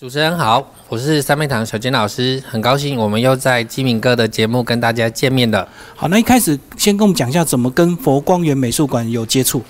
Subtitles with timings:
[0.00, 5.66] 主持人好，我是三妹堂小金老师，很高兴我们又在基明哥的节目跟大家见面了。
[5.96, 9.60] 好，那一开始先跟我们讲一下怎么跟佛光园美术馆有接触。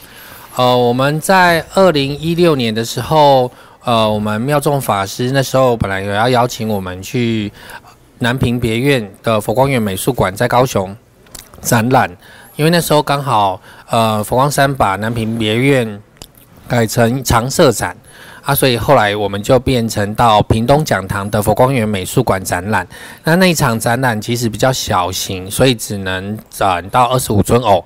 [0.54, 3.50] 呃，我们在二零一六年的时候，
[3.82, 7.50] 呃，我们妙众法师那时候本来有要邀请我们去
[8.18, 10.95] 南平别院的佛光园美术馆在高雄
[11.62, 12.14] 展览，
[12.56, 13.58] 因为那时候刚好
[13.88, 16.02] 呃佛光山把南平别院
[16.68, 17.96] 改成常设展。
[18.48, 22.89] 啊，所以后来我们就变成到屏东讲堂的佛光园美术馆展览。
[23.22, 27.84] 那那一场展览其实比较小型，所以只能展到二十五尊偶。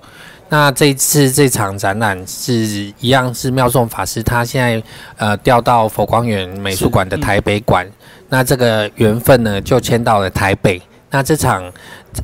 [0.51, 2.53] 那这一次这场展览是
[3.01, 4.81] 一样是妙颂法师，他现在
[5.17, 7.85] 呃调到佛光园美术馆的台北馆。
[8.29, 10.81] 那这个缘分呢，就迁到了台北。
[11.11, 11.71] 那这场，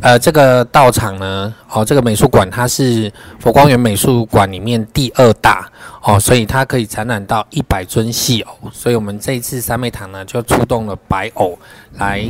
[0.02, 3.10] 呃，这个道场呢，哦，这个美术馆它是
[3.40, 5.66] 佛光园美术馆里面第二大
[6.02, 11.58] 哦，所以它可以展览到一百尊戏偶，所以我们这一次三妹堂呢就出动了白偶
[11.94, 12.22] 来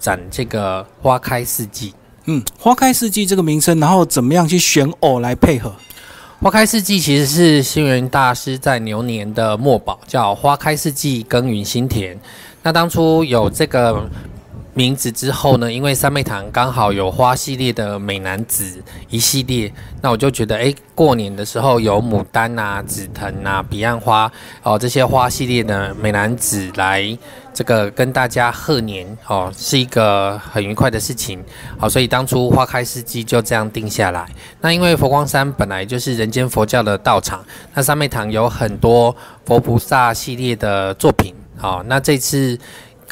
[0.00, 1.94] 展这个花开四季。
[2.24, 5.72] 嗯，花开四季这个名称，然后怎么样去选偶来配合？
[6.40, 12.18] 花开四季其实是星云大师在牛年的墨宝，叫花开四季耕耘心田。
[12.62, 14.08] 那当初有这个。
[14.74, 19.70] 名字之后呢，因为三妹堂刚好有花系列的美男子一系列，
[20.00, 27.06] 那我就觉得，哎，过年的时候有牡丹啊、紫藤啊、彼岸花哦这些花系列的美男子来
[27.52, 31.44] 这个跟大家贺年哦，是一个很愉快的事情。
[31.76, 34.26] 好，所以当初花开四季就这样定下来。
[34.62, 41.34] 那因为佛光山本来就是人间佛教的道场，那三妹堂有很多佛菩萨系列的作品。
[41.58, 42.58] 好，那这次。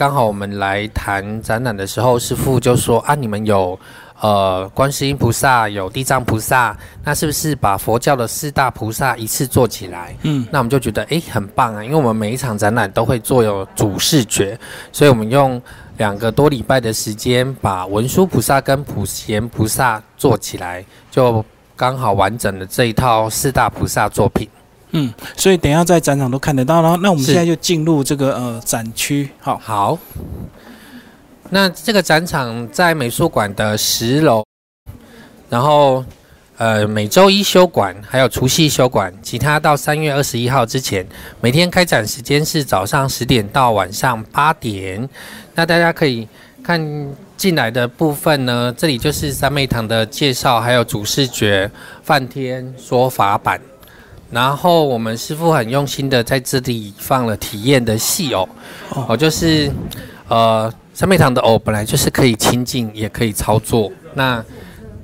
[0.01, 3.79] 刚好我们来谈展览的时候，师傅就说啊，你们有
[4.19, 10.17] 呃观世音菩萨，有地藏菩萨，那是不是把佛教的四大菩萨一次做起来？
[10.23, 14.59] 嗯，那我们就觉得诶很棒啊，因为我们每一场展览都会做有主视觉，
[14.91, 15.61] 所以我们用
[15.99, 21.45] 两个多礼拜的时间，把文殊菩萨跟普贤菩萨做起来，就
[21.77, 24.49] 刚好完整的这一套四大菩萨作品。
[24.93, 26.97] 嗯，所以等下在展场都看得到了。
[27.03, 29.29] 那我们现在就进入这个呃展区。
[29.39, 29.99] 好，好。
[31.51, 34.45] 那这个展场在美术馆的十楼，
[35.49, 36.05] 然后
[36.57, 41.07] 呃每周一休馆，还有除夕休馆，其他到三月二十一号之前，
[41.41, 45.09] 每天开展时间是早上十点到晚上八点。
[45.55, 46.29] 那大家可以
[46.63, 46.81] 看
[47.37, 51.71] 进来的部分呢，这里就是三妹堂的介绍，还有主视觉
[52.03, 53.61] 梵天说法版。
[54.31, 58.49] 然后我们师傅很用心的在这里放了体验的戏偶，
[58.95, 59.69] 哦，就是
[60.29, 64.45] 呃三妹堂的偶本来就是可以亲近也可以操作，那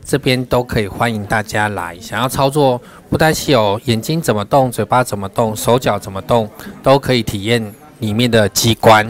[0.05, 6.49] 这边都可以欢迎大家来，想要操作布袋戏偶，眼睛怎么动，嘴巴怎么动，手脚怎么动，
[6.81, 9.05] 都可以体验里面的机关。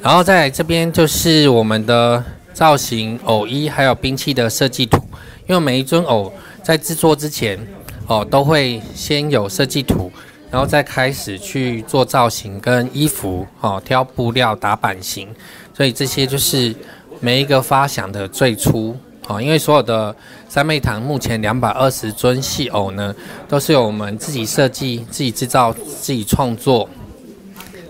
[0.00, 2.22] 然后在这边就是我们的
[2.52, 5.02] 造型偶衣还有兵器的设计图，
[5.48, 7.58] 因为每一尊偶在制作之前。
[8.06, 10.12] 哦，都会先有设计图，
[10.50, 15.28] 然后再开始去做造型跟衣服，哦，挑布料打版型，
[15.72, 16.74] 所以这些就是
[17.20, 18.94] 每一个发想的最初，
[19.26, 20.14] 哦，因为所有的
[20.50, 23.14] 三妹堂目前两百二十尊戏偶呢，
[23.48, 26.86] 都是由我们自己设计、自己制造、自己创作，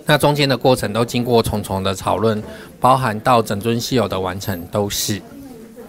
[0.06, 2.40] 那中间的过程都经过重重的讨论，
[2.78, 5.20] 包含到整尊戏偶的完成都是，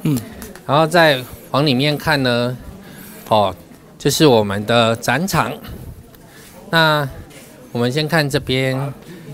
[0.02, 0.18] 嗯，
[0.66, 2.58] 然后再往里面看呢，
[3.30, 3.56] 哦。
[4.06, 5.52] 这是我们的展场。
[6.70, 7.10] 那
[7.72, 8.80] 我们先看这边，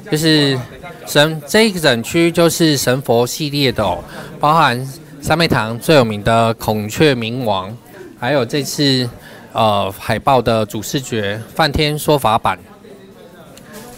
[0.09, 0.57] 就是
[1.05, 4.01] 神这一整区就是神佛系列的哦，
[4.39, 4.81] 包含
[5.21, 7.77] 三妹堂最有名的孔雀明王，
[8.17, 9.09] 还有这次
[9.51, 12.57] 呃海报的主视觉梵天说法版。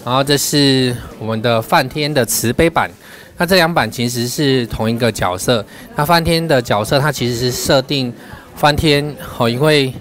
[0.03, 2.89] 然后这是我们的梵天的慈悲版。
[3.37, 5.63] 那这两版其实是同一个角色。
[5.95, 8.11] 那梵天的角色，它其实是设定
[8.55, 9.93] 梵天哦，因为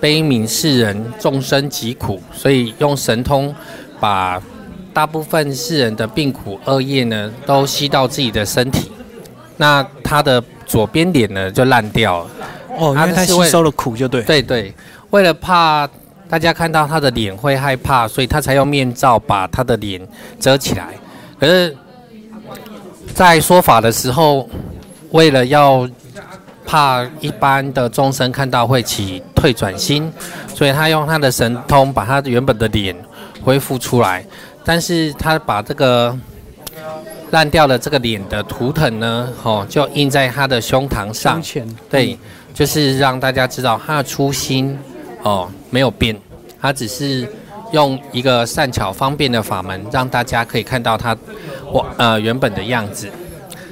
[0.00, 3.54] 悲悯世人，众生疾苦，所以用神通
[3.98, 4.40] 把
[4.92, 8.90] 大部分世人的病苦恶业呢，都吸到自己的身体。
[9.56, 12.30] 那他的左边脸呢，就烂掉了。
[12.78, 14.22] 哦，因为他吸收了苦，就对。
[14.22, 14.72] 对对，
[15.10, 15.88] 为了怕
[16.28, 20.00] 大家看到他的脸会害怕，所以他才用面罩把他的脸
[20.38, 20.88] 遮起来。
[21.40, 21.76] 可是，
[23.14, 24.48] 在说法的时候，
[25.10, 25.88] 为了要
[26.68, 30.12] 怕一般的众生看到会起退转心，
[30.54, 32.94] 所以他用他的神通把他原本的脸
[33.42, 34.22] 恢复出来，
[34.62, 36.14] 但是他把这个
[37.30, 41.42] 烂掉的这个脸的图腾呢，哦，就印在他的胸膛上，
[41.88, 42.18] 对，
[42.52, 44.78] 就是让大家知道他的初心
[45.22, 46.14] 哦没有变，
[46.60, 47.26] 他只是
[47.72, 51.16] 用一个善巧方便的法门，让大家可以看到他
[51.72, 53.08] 我呃原本的样子。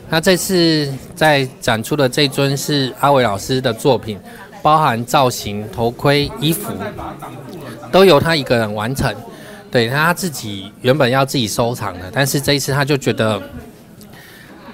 [0.09, 4.19] 那这次在展出的这尊是阿伟老师的作品，
[4.63, 6.73] 包含造型、头盔、衣服，
[7.91, 9.15] 都由他一个人完成。
[9.69, 13.43] 对他自己原本要自己收藏的，但是这一次他就觉得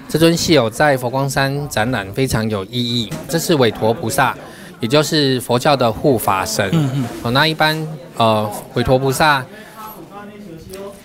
[0.07, 3.11] 这尊戏有在佛光山展览非常有意义。
[3.27, 4.37] 这是韦陀菩萨，
[4.79, 6.69] 也就是佛教的护法神。
[6.71, 7.05] 嗯嗯。
[7.23, 7.75] 哦，那一般
[8.17, 9.43] 呃韦陀菩萨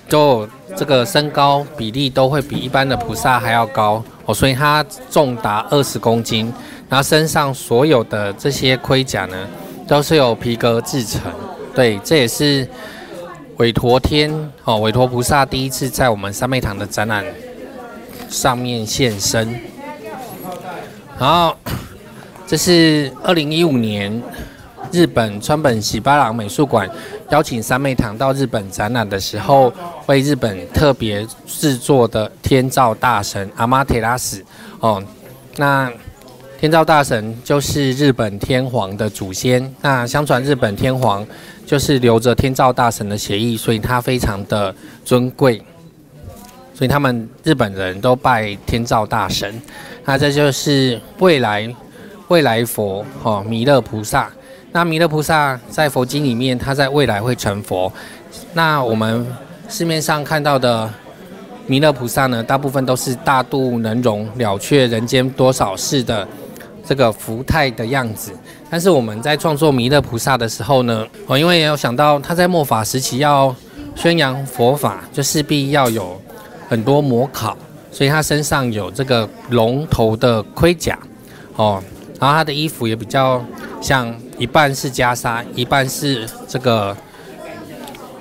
[0.07, 0.47] 就
[0.77, 6.53] 这个身高比例都会比一般的菩萨还要高哦，所以它重达二十公斤，
[6.89, 9.37] 然后身上所有的这些盔甲呢
[9.87, 11.21] 都是由皮革制成。
[11.75, 12.67] 对，这也是。
[13.59, 14.31] 韦陀天
[14.63, 17.25] 哦，韦陀菩萨第一次在我们三昧堂的展览
[18.31, 19.53] 上面现身。
[21.19, 21.57] 然后，
[22.47, 24.23] 这是二零一五年
[24.93, 26.89] 日本川本喜八郎美术馆
[27.31, 29.73] 邀请三昧堂到日本展览的时候，
[30.07, 34.45] 为日本特别制作的天照大神阿玛特拉斯
[34.81, 35.03] 哦。
[35.57, 35.93] 那
[36.61, 39.75] 天照大神就是日本天皇的祖先。
[39.81, 41.27] 那相传日本天皇。
[41.69, 44.75] 就是留着天照大神的协议，所以他非常的
[45.05, 45.63] 尊贵，
[46.73, 49.61] 所以他们日本人都拜天照大神。
[50.07, 51.71] 那这就是未来
[52.29, 54.31] 未来佛哦，弥勒菩萨。
[54.73, 57.93] 那弥勒菩萨在佛经里面，他在未来会成佛。
[58.53, 59.27] 那我们
[59.69, 60.89] 市面上看到的
[61.67, 66.27] 弥勒菩萨呢，大部分都是大度能容、了却人间多少事的
[66.85, 68.33] 这个福态的样子。
[68.71, 73.55] 但是我们在创作弥勒菩萨的时候呢，哦，因为也有想到他在末法时期要
[73.95, 76.21] 宣扬佛法，就势必要有
[76.69, 77.57] 很多模考，
[77.91, 80.99] 所以他身上有这个龙头的盔甲，
[81.57, 81.83] 哦，
[82.19, 83.45] 然后他的衣服也比较
[83.81, 86.97] 像一半是袈裟，一半是这个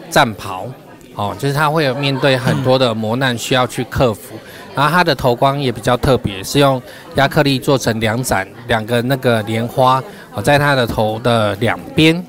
[0.10, 0.68] 战袍，
[1.16, 4.36] 哦，就是他会有面对很多的磨难需要去克服。
[4.76, 6.80] 然后他的头光也比较特别，是用
[7.16, 10.04] 亚克力做成两盏两个那个莲花，
[10.34, 12.24] 哦，在他的头的两边。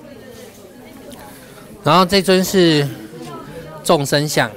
[1.85, 2.88] 然后这尊是
[3.85, 4.50] 众生像，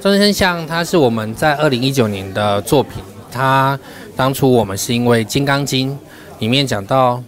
[0.00, 3.02] 众生像它是我们在二零一九年的作品。
[3.30, 3.78] 它
[4.16, 5.90] 当初我们是因为《金刚经》
[6.38, 7.22] 里面讲到，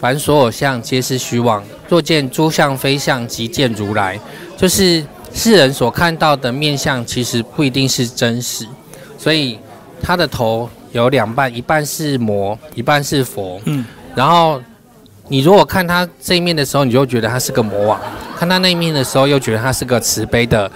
[0.00, 4.18] 凡所有相皆是虚妄，若见诸相非相，即见如来。
[4.56, 8.66] 就是世人所看到的面相，其实不一定是真实。
[9.18, 9.58] 所以
[10.02, 13.60] 他的头有两半，一半是魔，一半是佛。
[13.64, 13.84] 嗯。
[14.14, 14.60] 然后
[15.28, 17.98] 你如果看他这一面的时候，你就觉得他是个魔王；
[18.36, 20.70] 看他那一面的时候，又觉得他是个慈悲的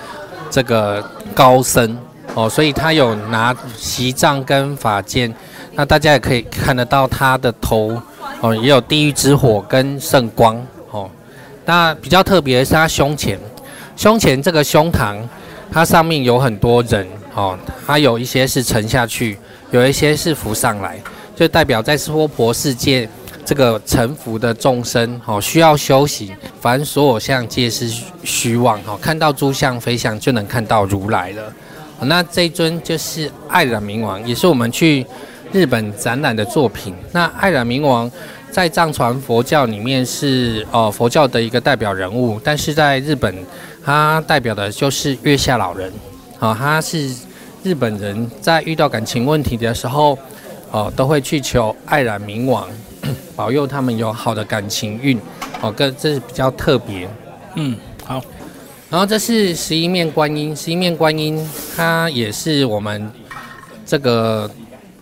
[0.50, 1.04] 这个
[1.34, 1.98] 高僧。
[2.34, 5.34] 哦，所以他有拿席杖跟法剑。
[5.78, 7.96] 那大家也可以看得到他的头
[8.40, 10.60] 哦，也有地狱之火跟圣光。
[10.90, 11.08] 哦，
[11.64, 13.38] 那比较特别的是他胸前，
[13.94, 15.16] 胸前这个胸膛，
[15.70, 17.06] 它上面有很多人。
[17.32, 19.38] 哦，它有一些是沉下去，
[19.70, 21.00] 有一些是浮上来，
[21.36, 23.08] 就代表在娑婆世界
[23.44, 26.34] 这个沉浮的众生，哦，需要修行。
[26.60, 27.88] 凡所有相皆是
[28.24, 31.52] 虚妄，哦，看到诸相非相，就能看到如来了。
[32.00, 35.06] 那这尊就是爱染明王，也是我们去
[35.52, 36.94] 日本展览的作品。
[37.12, 38.10] 那爱染明王
[38.50, 43.34] 在藏传佛教里面是呃佛教的一个代表人物，但是在日本，
[43.84, 45.92] 他代表的就是月下老人，
[46.38, 47.14] 哦，他是。
[47.64, 50.16] 日本人在遇到感情问题的时候，
[50.70, 52.68] 哦，都会去求爱染明王
[53.34, 55.20] 保佑他们有好的感情运，
[55.60, 57.08] 哦，跟这是比较特别。
[57.56, 58.22] 嗯，好。
[58.88, 61.46] 然后这是十一面观音，十一面观音
[61.76, 63.10] 它也是我们
[63.84, 64.48] 这个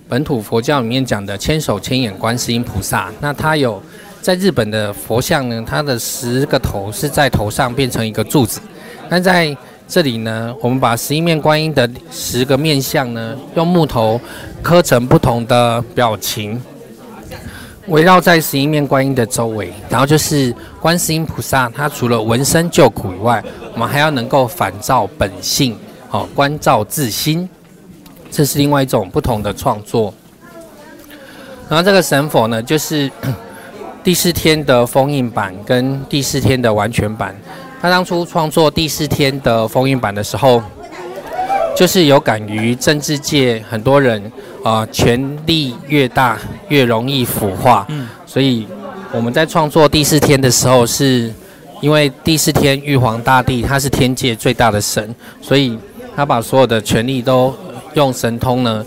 [0.08, 3.10] 本土佛教里面讲的千手千眼观世音菩萨。
[3.20, 3.82] 那它有
[4.22, 8.60] 在日本的佛像呢，它的十个头是在头上变成一个柱子，
[9.08, 9.56] 那在
[9.88, 14.20] 这里呢，我们把十一面观音的十个面相呢，用木头
[14.62, 16.60] 刻成不同的表情，
[17.86, 19.72] 围绕在十一面观音的周围。
[19.88, 23.42] 然后就是观世音菩萨，他除了闻声救苦以外，
[23.74, 25.76] 我们还要能够反照本性，
[26.10, 27.48] 哦，观照自心，
[28.36, 30.12] 这是另外一种不同的创作。
[31.70, 33.10] 然后这个神佛呢，就是
[34.04, 37.34] 第四天的封印版跟第四天的完全版。
[37.80, 40.62] 他当初创作第四天的封印版的时候，
[41.74, 44.30] 就是有感于政治界很多人
[44.62, 46.38] 啊，权力越大
[46.68, 47.86] 越容易腐化。
[47.88, 48.68] 嗯，所以
[49.12, 51.32] 我们在创作第四天的时候，是
[51.80, 55.78] 因为第四天玉皇大帝他是天界最大的神，所以
[56.14, 57.54] 他把所有的权力都
[57.96, 58.84] 用神通呢，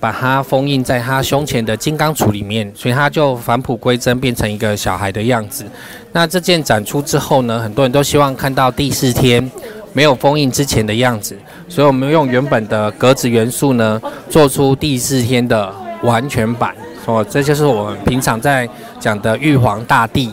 [0.00, 5.66] 把它封印在他胸前的金刚杵里面，所以他就返璞归真，变成一个小孩的样子。
[6.12, 9.50] 那这件展出之后呢，很多人都希望看到第四天
[9.92, 11.36] 没有封印之前的样子，
[11.68, 15.70] 所以我们用原本的格子元素呢，做出第四天的
[16.02, 16.74] 完全版。
[17.04, 18.66] 哦，这就是我们平常在
[18.98, 20.32] 讲的玉皇大帝。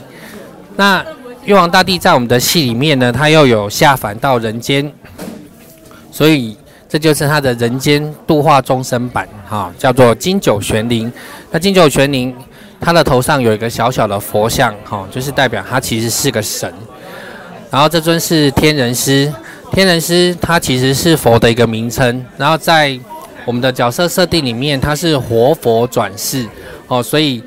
[0.77, 1.05] 那
[1.43, 4.89] 玉皇大帝在我们的戏里面呢，他又有下凡到人间，
[6.09, 6.55] 所以。
[6.95, 11.11] 这就是他的人间度化众生版，哈，叫做金九玄灵。
[11.51, 12.33] 那金九玄灵，
[12.79, 16.73] 他的头上有一个小小的佛像，哈，就是代表他其实是个神。
[17.69, 19.29] 然后这尊是天人师，
[19.73, 22.25] 天人师他其实是佛的一个名称。
[22.37, 22.97] 然后在
[23.43, 26.47] 我们的角色设定里面，他是活佛转世，
[26.87, 27.43] 哦，所以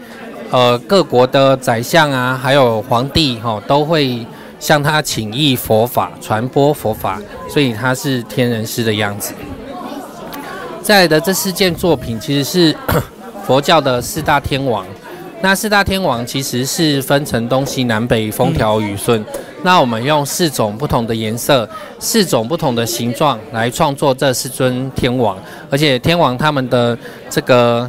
[0.51, 4.27] 呃各国的宰相啊，还有皇帝，哈，都会。
[4.59, 9.33] 向他请益佛法，传播佛法，所以他是天人师的样子。
[10.83, 12.77] 再来的这四件作品其实是
[13.47, 14.87] 佛教的四大天王。
[15.41, 19.25] 那四大天王其实是分成东西南北风调雨顺。
[19.63, 21.69] 那我们用四种不同的颜色、
[22.01, 25.39] 四种不同的形状来创作这四尊天王，
[25.71, 26.99] 而且天王他们的
[27.31, 27.89] 这个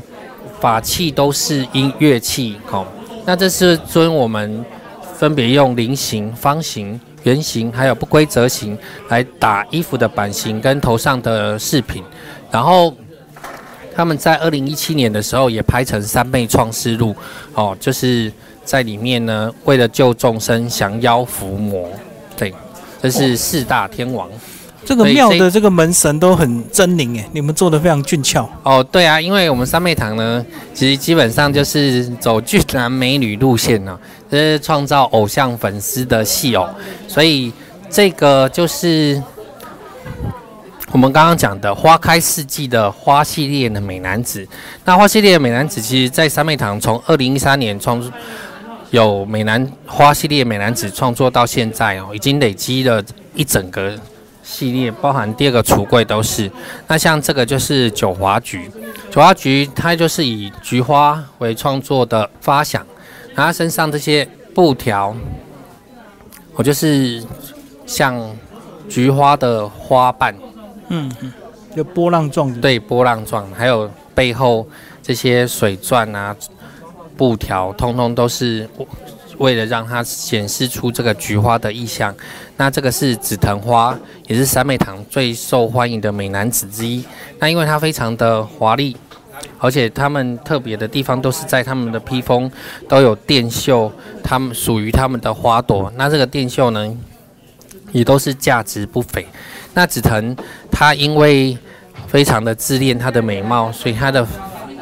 [0.59, 2.57] 法器都是音乐器。
[2.65, 2.85] 好，
[3.25, 4.63] 那这是尊我们。
[5.19, 8.77] 分别用菱形、方形、圆形，还有不规则形
[9.09, 12.01] 来打衣服的版型跟头上的饰品。
[12.49, 12.95] 然后
[13.93, 17.13] 他们在二零一七年的时候也拍成《三昧创世录》，
[17.53, 18.31] 哦，就是
[18.63, 21.89] 在里面呢，为了救众生，降妖伏魔。
[22.37, 22.53] 对，
[23.01, 24.29] 这是四大天王。
[24.85, 28.83] 这个庙的这个门神都很狰狞哎，你们做的非常俊俏哦。
[28.83, 30.43] 对啊，因为我们三妹堂呢，
[30.73, 33.99] 其实基本上就是走俊男美女路线呢，
[34.31, 36.67] 就是创造偶像粉丝的戏偶，
[37.07, 37.53] 所以
[37.89, 39.21] 这个就是
[40.91, 44.47] 我们刚刚讲的花开四季的花系列的美男子。
[44.85, 48.01] 那花系列的美男子，其实在三妹堂从二零一三年创
[48.89, 53.03] 有美男花系列美男子创作到现在哦，已经累积了
[53.35, 53.93] 一整个。
[54.51, 56.51] 系列包含第二个橱柜都是，
[56.87, 58.67] 那像这个就是九华菊，
[59.11, 62.83] 九华菊它就是以菊花为创作的发想，
[63.35, 65.15] 然后身上这些布条，
[66.55, 67.23] 我就是
[67.85, 68.19] 像
[68.89, 70.35] 菊花的花瓣，
[70.87, 71.31] 嗯嗯，
[71.75, 74.67] 就波浪状的，对，波浪状，还有背后
[75.03, 76.35] 这些水钻啊，
[77.15, 78.67] 布条，通通都是。
[79.39, 82.13] 为了让它显示出这个菊花的意象，
[82.57, 87.03] 那这个是紫藤花，也是三美堂最受欢迎的美男子之一。
[87.39, 88.95] 那因为它非常的华丽，
[89.57, 92.51] 而且他们特别的地方都是在他们的披风
[92.87, 93.91] 都有电绣，
[94.21, 95.91] 他们属于他们的花朵。
[95.95, 96.97] 那这个电绣呢，
[97.93, 99.25] 也都是价值不菲。
[99.73, 100.35] 那紫藤
[100.69, 101.57] 它因为
[102.07, 104.27] 非常的自恋它的美貌，所以它的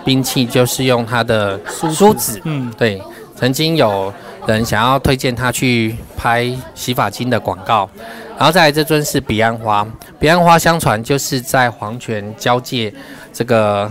[0.04, 2.42] 兵器就是用它的梳子。
[2.46, 3.00] 嗯，对，
[3.36, 4.12] 曾经有。
[4.54, 7.90] 人想要推荐他去拍洗发精的广告，
[8.38, 9.88] 然后再来这尊是彼岸花。
[10.20, 12.94] 彼岸花相传就是在黄泉交界，
[13.34, 13.90] 这个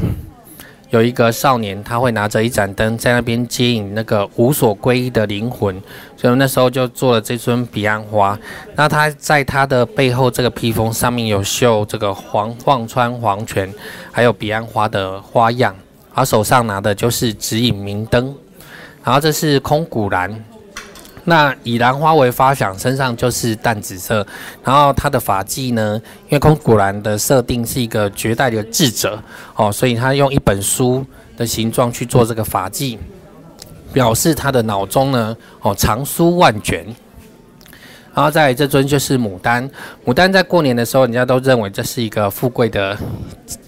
[0.91, 5.81] 有一个少年，他会拿着一盏灯在那边接引那个无所归依的灵魂，
[6.17, 8.39] 所以那时候就做了这尊彼岸花。
[8.75, 13.73] 那他在他的背后这个披风上面有绣这个黄忘川黄泉，
[14.11, 15.75] 还有彼岸花的花样，
[16.15, 18.35] 而手上拿的就是指引明灯。
[19.07, 20.45] 然后这是空谷兰，
[21.23, 24.27] 那以兰花为发想，身上就是淡紫色。
[24.65, 29.23] 然后它的发髻呢，因为空谷兰的设定是一个绝代的智者
[29.55, 32.99] 哦，所以他用一本书的形状去做这个发髻，
[33.93, 36.85] 表示他的脑中呢哦藏书万卷。
[38.13, 39.71] 然后在这尊就是牡丹，
[40.05, 42.99] 牡丹在过年的时候，人家都认为这是一个富贵的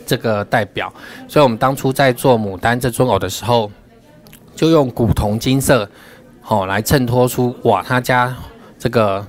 [0.04, 0.92] 这个代表，
[1.28, 3.70] 所以我们当初在做牡丹这尊偶的时候。
[4.58, 5.88] 就用古铜金色，
[6.48, 8.36] 哦，来衬托出哇，他家
[8.76, 9.24] 这个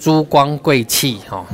[0.00, 1.44] 珠光贵气，哦，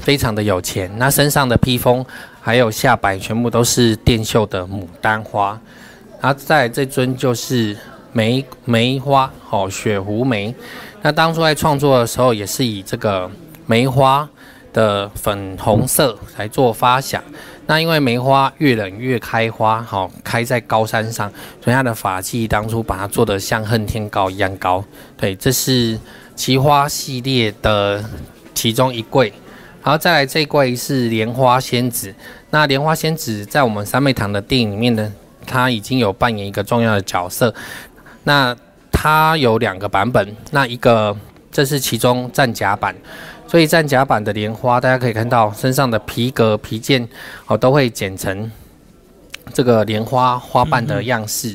[0.00, 0.90] 非常的有钱。
[0.96, 2.02] 那身上的披风
[2.40, 5.60] 还有下摆全部都是电绣的牡丹花。
[6.18, 7.76] 然后在这尊就是
[8.10, 10.54] 梅梅花，哦，雪狐梅。
[11.02, 13.30] 那当初在创作的时候，也是以这个
[13.66, 14.26] 梅花
[14.72, 17.22] 的粉红色来做发想。
[17.66, 21.30] 那因为梅花越冷越开花，好开在高山上，
[21.62, 24.84] 所以它的法器当初把它做的像恨天高一样高。
[25.16, 25.98] 对，这是
[26.34, 28.04] 奇花系列的
[28.52, 29.32] 其中一柜，
[29.82, 32.12] 然后再来这一柜是莲花仙子。
[32.50, 35.12] 那莲花仙子在我们三妹堂的电影里面呢，
[35.46, 37.54] 它已经有扮演一个重要的角色。
[38.24, 38.54] 那
[38.90, 41.16] 它有两个版本，那一个
[41.50, 42.94] 这是其中战甲版。
[43.52, 47.06] 所以战甲版的莲花，大家可以看到身上的皮革皮件
[47.46, 48.50] 哦，都会剪成
[49.52, 51.54] 这个莲花花瓣的样式，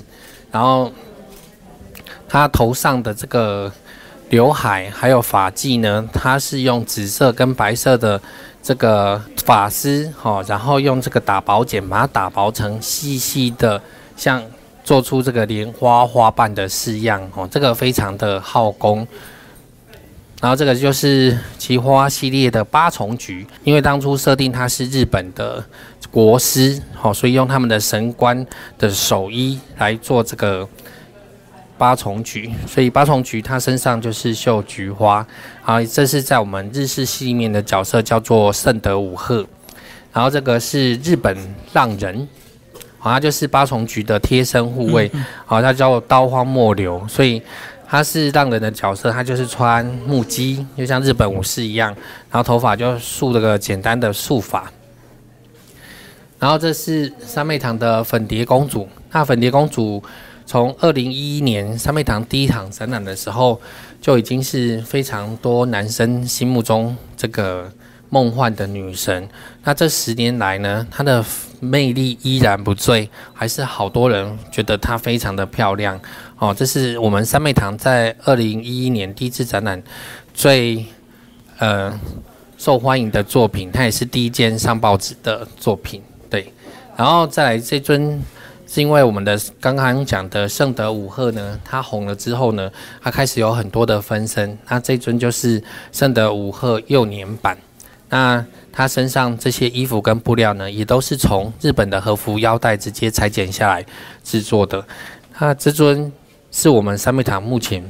[0.52, 0.92] 然后
[2.30, 3.72] 他头上的这个
[4.30, 8.22] 刘海还有发髻呢，它是用紫色跟白色的
[8.62, 13.82] 这个发丝，哦，然后用这个打薄剪把它打薄成细细的，
[14.16, 14.44] 像
[14.84, 19.08] 做出这个莲花花瓣的式样，哦，这个非常的耗工。
[20.40, 25.66] 然后这个就是奇花系列的八重菊，因为当初设定它是日本的
[26.12, 28.46] 国师，好，所以用他们的神官
[28.78, 30.70] 的手衣来做这个
[31.76, 35.26] 八重菊，所以八重菊它身上就是绣菊花。
[35.64, 39.44] 好，这是在我们日式戏里面的角色叫做圣德五鹤，
[40.14, 41.36] 然后这个是日本
[41.74, 42.28] 浪人，
[43.00, 45.12] 好，它就是八重菊的贴身护卫，
[45.48, 47.42] 好，它叫刀荒末流，所以。
[47.90, 51.90] 他是让人的角色，他就是穿木屐，就像日本武士一样，
[52.30, 54.70] 然后头发就束了个简单的束发。
[56.38, 58.88] 然后这是三妹堂的粉蝶公主。
[59.12, 60.04] 那粉蝶公主
[60.46, 63.60] 从二零一一年三妹堂第一场展览的时候，
[64.02, 67.72] 就已经是非常多男生心目中这个
[68.10, 69.28] 梦幻的女神。
[69.64, 71.24] 那这十年来呢，她的
[71.60, 76.00] 魅力依然不坠，还是好多人觉得她非常的漂亮。
[76.40, 79.82] 哦，这是我们三妹堂在二零一一年第一次展览
[80.34, 80.86] 最
[81.58, 82.00] 呃
[82.58, 86.02] 受欢迎的作品，它也是第一件上报纸的作品。
[86.30, 86.54] 对，
[86.96, 88.22] 然后再来这尊
[88.68, 92.72] 是因为我们的刚刚讲的圣德五赫呢，它红了之后呢，
[93.02, 94.58] 它开始有很多的分身。
[94.70, 95.62] 那这尊就是
[95.92, 97.58] 圣德五赫幼年版。
[98.10, 103.86] 那他身上这些衣服跟布料呢，也都是从日本的和服腰带直接裁剪下来
[104.24, 104.86] 制作的。
[105.40, 106.12] 那这尊。
[106.50, 107.84] 是我们三妹堂目前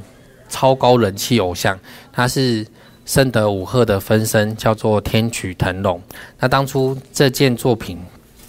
[0.50, 1.80] 超高人气偶像，
[2.12, 2.66] 他是
[3.06, 6.02] 圣德武赫的分身，叫做天曲腾龙。
[6.40, 7.98] 那当初这件作品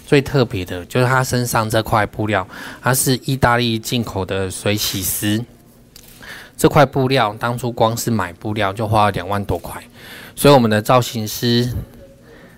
[0.05, 2.45] 最特别的就是他身上这块布料，
[2.81, 5.41] 它是意大利进口的水洗丝。
[6.57, 9.81] 这块布料当初光是买布料就花了两万多块，
[10.39, 11.69] 所以我们的造型师。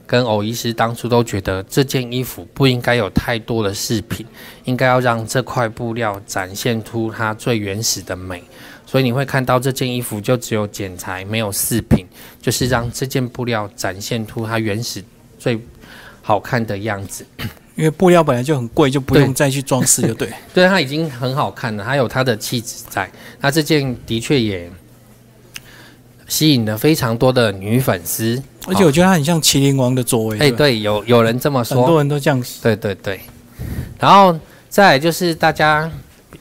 [0.06, 4.26] 跟偶医师当初都觉得这件衣服不应该有太多的饰品，
[4.66, 8.44] 应该要让这块布料展现出它最原始的美。
[8.86, 12.06] 所以你会看到这件衣服就只有剪裁，没有饰品，
[12.42, 15.02] 就是让这件布料展现出它原始
[15.40, 15.58] 最
[16.22, 17.26] 好看的样子。
[17.78, 20.30] 因为布料本来就很贵，就不用再去装饰，就对。
[20.54, 23.10] 对，它已经很好看了，它有它的气质在。
[23.40, 24.70] 那这件的确也。
[26.32, 30.38] 吸引了非常多的女粉丝，而且我觉得他很像麒麟王的座位。
[30.38, 32.42] 哎，对，有有人这么说，很多人都这样。
[32.64, 33.20] 对对对，
[34.00, 34.34] 然后
[34.70, 35.92] 再就是大家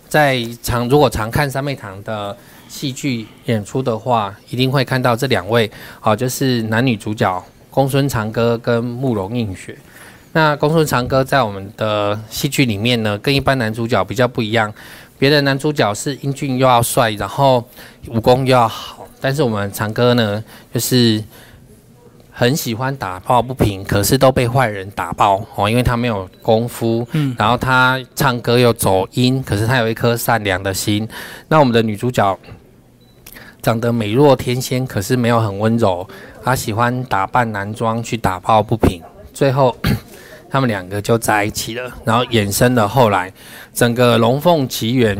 [0.08, 2.36] 在常如果常看三妹堂的
[2.68, 9.76] 戏剧演出的话，一定会看到这两位，好，就是男女主角公孙长歌跟慕容映雪。
[10.30, 14.72] 那公孙长歌在我们的戏剧里面呢，跟一般男主角比较不一样，
[15.18, 17.68] 别的男主角是英俊又要帅，然后
[18.06, 18.99] 武功又要好。
[19.20, 21.22] 但是我们长哥呢，就是
[22.32, 31.06] 很喜欢打抱不平，可是都被坏人打爆哦，因为他没有功夫，嗯，然后他唱歌又走音，可是他有一颗善良的心。
[31.48, 32.38] 那我们的女主角
[33.60, 36.08] 长得美若天仙，可是没有很温柔，
[36.42, 39.02] 她喜欢打扮男装去打抱不平，
[39.34, 39.76] 最后
[40.48, 43.30] 他们两个就在一起了，然后衍生了后来
[43.74, 45.14] 整个《龙凤奇缘》。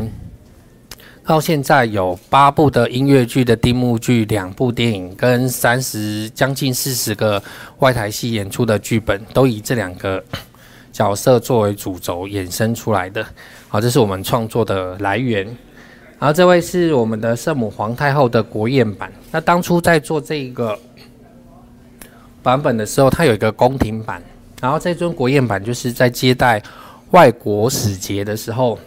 [1.23, 7.41] 到现在有八部的音乐剧的定目剧，两部电影跟三十将近四十个
[7.77, 10.21] 外台戏演出的剧本，都以这两个
[10.91, 13.25] 角色作为主轴衍生出来的。
[13.69, 15.45] 好，这是我们创作的来源。
[16.19, 19.11] 然后这位是我们的圣母皇太后的国宴版。
[19.31, 20.77] 那当初在做这个
[22.41, 24.21] 版本的时候，它有一个宫廷版。
[24.59, 26.61] 然后这尊国宴版就是在接待
[27.11, 28.77] 外国使节的时候。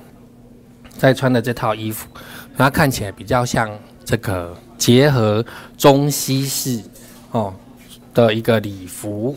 [0.96, 2.09] 在穿的这套衣服，
[2.57, 3.70] 它看起来比较像
[4.04, 5.44] 这个结合
[5.76, 6.80] 中西式
[7.30, 7.52] 哦
[8.12, 9.37] 的一个礼服，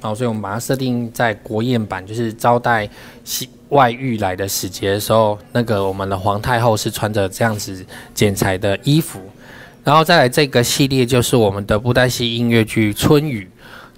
[0.00, 2.88] 哦，所以我们把它设定在国宴版，就是招待
[3.24, 9.20] 西外域来的使节的时候，那个我们的皇太后是穿着这样子剪裁的衣服，
[9.84, 13.42] 然后再来这个系列就是我们的布袋戏音乐剧《春雨》，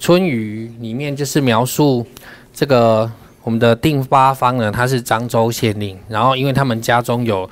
[0.02, 2.06] 《春雨》里面就是描述
[2.54, 3.10] 这个。
[3.42, 7.48] 我们的定八方呢，他是漳州县令，然后因为他们家中有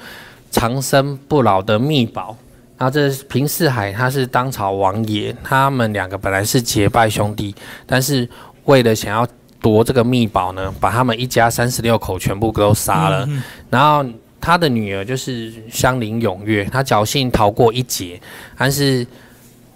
[0.50, 2.36] 长生不老的秘宝，
[2.76, 7.54] 然后这平四海他是当朝王爷，他们两个本来是结拜兄弟，
[7.86, 8.28] 但是
[8.64, 9.26] 为了想要
[9.60, 13.28] 夺这个秘宝呢，把他们一家三十六口全部都杀了，
[13.70, 14.04] 然后
[14.40, 18.20] 他的女儿就是香菱永月，她侥幸逃过一劫，
[18.56, 19.04] 但是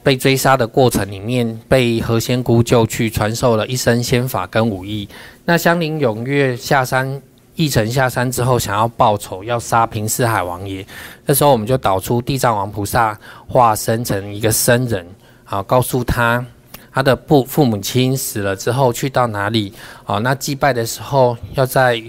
[0.02, 5.08] 被追杀的过程里面，被何仙姑救去，传授了一身仙法跟武艺。
[5.44, 7.22] 那香菱踊跃下山，
[7.54, 10.84] 一程下山之后，想要报仇，要杀平四海王爷。
[11.24, 15.06] 那时候我们就导出地藏王菩萨化身成一个僧人，
[15.44, 16.44] 啊告诉他
[16.92, 19.72] 他的父父母亲死了之后去到哪里。
[20.04, 22.02] 啊，那祭拜的时候要在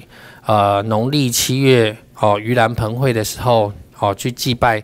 [0.48, 4.84] 呃农历七月哦盂兰盆会的时候哦去祭拜。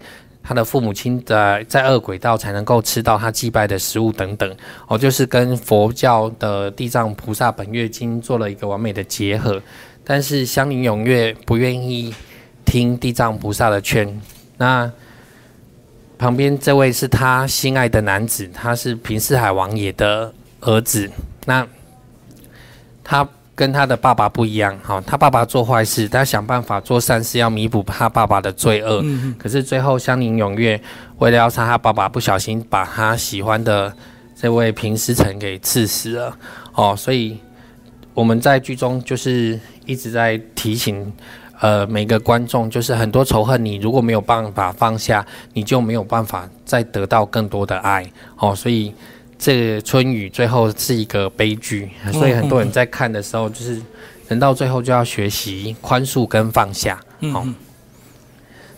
[0.50, 4.58] 他的父母亲在在恶鬼道才能够吃到他祭拜的食物等等，
[4.88, 9.62] 哦，就是跟佛教的地藏菩萨本月经做了一个完美的结合。
[10.04, 12.12] 但是香菱踊跃不愿意
[12.66, 14.20] 听地藏菩萨的劝。
[14.58, 14.92] 那
[16.18, 21.08] 旁边这位是他心爱的男子，他是平四海王爷的儿子。
[21.46, 21.68] 那
[23.04, 23.30] 他。
[23.60, 29.02] 跟他的爸爸不一样，哈，他爸爸做坏事，他想办法做善事，要弥补他爸爸的罪恶。
[29.04, 30.82] 嗯可是最后香菱踊跃
[31.18, 33.94] 为了要杀他爸爸，不小心把他喜欢的
[34.34, 36.38] 这位平思成给刺死了。
[36.74, 37.38] 哦，所以
[38.14, 41.12] 我们在剧中就是一直在提醒，
[41.60, 48.10] 呃，每个观众，就是很多仇恨，你如果没有办法放下，你就没有办法再得到更多的爱。
[48.38, 48.94] 哦，所以。
[49.40, 53.82] 这春雨最后是一个悲剧，所以很多人在看的时候，就是
[54.28, 57.00] 人到最后就要学习宽恕跟放下。
[57.32, 57.48] 好，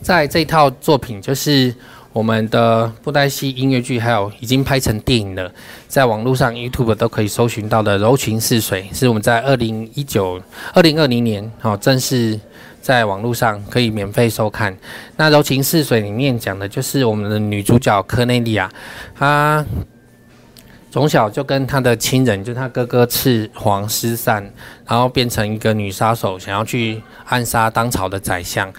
[0.03, 1.73] 在这套作品就是
[2.13, 5.51] 我们的布袋戏音乐剧，还有已经拍成电影了，
[5.87, 10.39] 在网络上 YouTube 都可以搜寻到的《柔情似水》，是我们在二零一九、
[10.75, 12.39] 二零二零年哦正式
[12.83, 14.77] 在网络上可以免费收看。
[15.17, 18.71] 那《柔情似水》里面讲的就是我们的女主角科内利亚，
[19.15, 19.65] 她。
[20.91, 24.43] 从小就跟他的亲人，就他哥哥赤黄失散，
[24.85, 28.69] 然后变成一个女杀手，想要去暗杀当朝的宰相，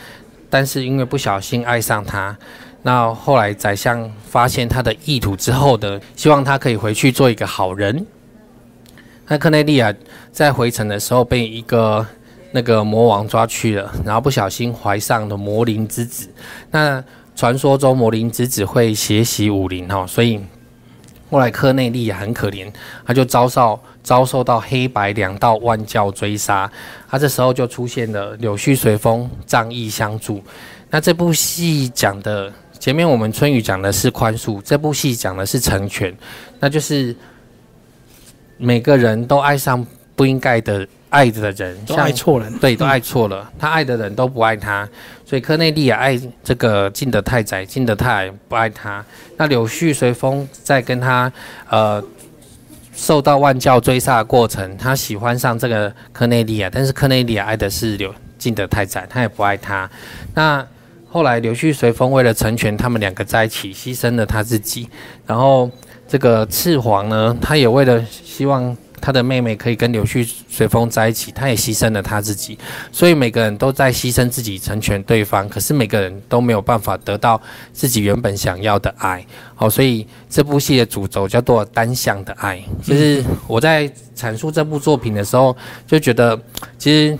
[0.50, 2.36] 但是因为不小心爱上他，
[2.82, 8.04] 那后来宰相发现他的意图之后的，希望他可以回去做一个好人。
[9.26, 9.94] 那克内利亚
[10.30, 12.06] 在回城的时候被一个
[12.50, 16.28] 那个魔王抓去了，然后不小心怀上了魔灵之子。
[16.70, 17.02] 那
[17.34, 20.38] 传说中魔灵之子会学习武林哦，所以。
[21.32, 22.70] 后来科内利也很可怜，
[23.06, 26.70] 他就遭受遭受到黑白两道万教追杀，
[27.08, 30.42] 他这时候就出现了柳絮随风，仗义相助。
[30.90, 36.14] 那这部戏讲的前面我们春雨讲的是宽恕，这部戏讲的是成全，
[36.60, 37.16] 那就是
[38.58, 39.82] 每个人都爱上
[40.14, 40.86] 不应该的。
[41.12, 43.46] 爱着的人都爱错人，对，都爱错了。
[43.58, 44.88] 他爱的人都不爱他，
[45.26, 49.04] 所以科内利亚爱这个金德太宰，金德太不爱他。
[49.36, 51.30] 那柳絮随风在跟他
[51.68, 52.02] 呃
[52.94, 59.88] 受到万教追杀的过程，他喜欢上这个科内利亚，但是科内利亚爱的是柳金德太宰，他也不爱他。
[60.32, 60.66] 那
[61.10, 64.88] 后来柳絮随风为了成全他们两个在一起，牺牲了他自己。
[65.26, 65.70] 然后
[66.08, 68.74] 这个赤黄呢，他也为了希望。
[69.02, 72.56] 他的妹妹可以跟柳絮随风在一起，他也牺牲了他自己，
[72.92, 77.40] 所以每个人都在牺牲自己成全对方，可是每个人都没有办法得到
[77.72, 79.26] 自己原本想要的爱。
[79.56, 82.62] 好，所以这部戏的主轴叫做单向的爱。
[82.82, 86.40] 就是我在阐述这部作品的时候，就觉得
[86.78, 87.18] 其实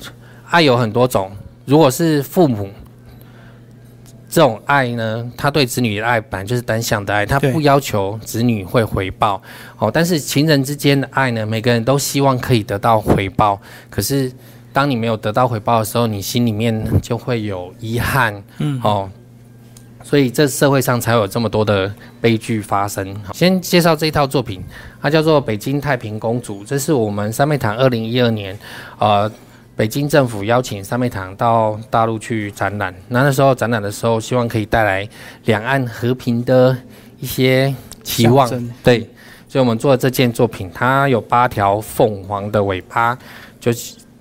[0.49, 1.33] 爱有很多种，
[1.67, 2.71] 如果是父母。
[4.33, 9.43] 这种爱呢，他对子女的爱本来就是单向的爱，他不要求子女会回报。
[9.77, 13.61] 哦，但是情人之间的爱呢，每个人都希望可以得到回报。
[13.91, 14.33] 可是
[14.73, 18.43] 当你没有得到回报的时候，你心里面就会有遗憾。
[18.57, 19.11] 嗯，哦，
[20.03, 23.15] 所以这社会上才有这么多的悲剧发生。
[23.35, 24.65] 先介绍这一套作品，
[25.03, 28.59] 它叫做《北京太平公主》，这是我们三妹堂二零一二年，
[28.99, 29.31] 呃。
[29.75, 35.09] 北京政府邀请三妹堂到大陆去展览，那那时候展览的时候，希望可以带来
[35.47, 36.77] 两岸和平的
[37.19, 38.47] 一些期望。
[38.85, 39.01] 对，
[39.49, 43.19] 所以我们做的这件作品，它有八条凤凰的尾巴，
[43.59, 43.73] 就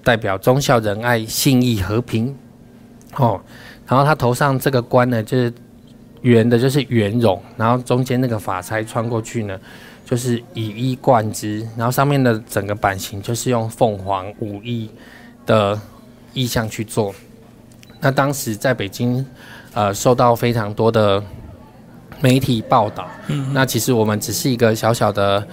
[0.02, 2.34] 代表忠孝仁爱、信义和平。
[3.18, 3.40] 哦，
[3.86, 5.54] 然后它头上这个冠呢，就是
[6.22, 9.60] 圆的，就是圆融，然后中间那个发钗穿过去呢，
[10.06, 14.90] 就是以一贯之，然后上面的整个版型就是用凤凰五翼。
[15.46, 15.80] 的
[16.34, 17.14] 意向去做，
[18.00, 19.26] 那当时在北京，
[19.74, 21.22] 呃，受到非常多的
[22.20, 23.08] 媒体报道。
[23.28, 25.46] 嗯，那其实我们只是一个小小的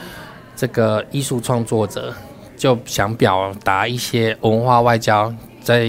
[0.55, 2.15] 这个艺术创作者，
[2.57, 5.89] 就想表达一些文化外交，在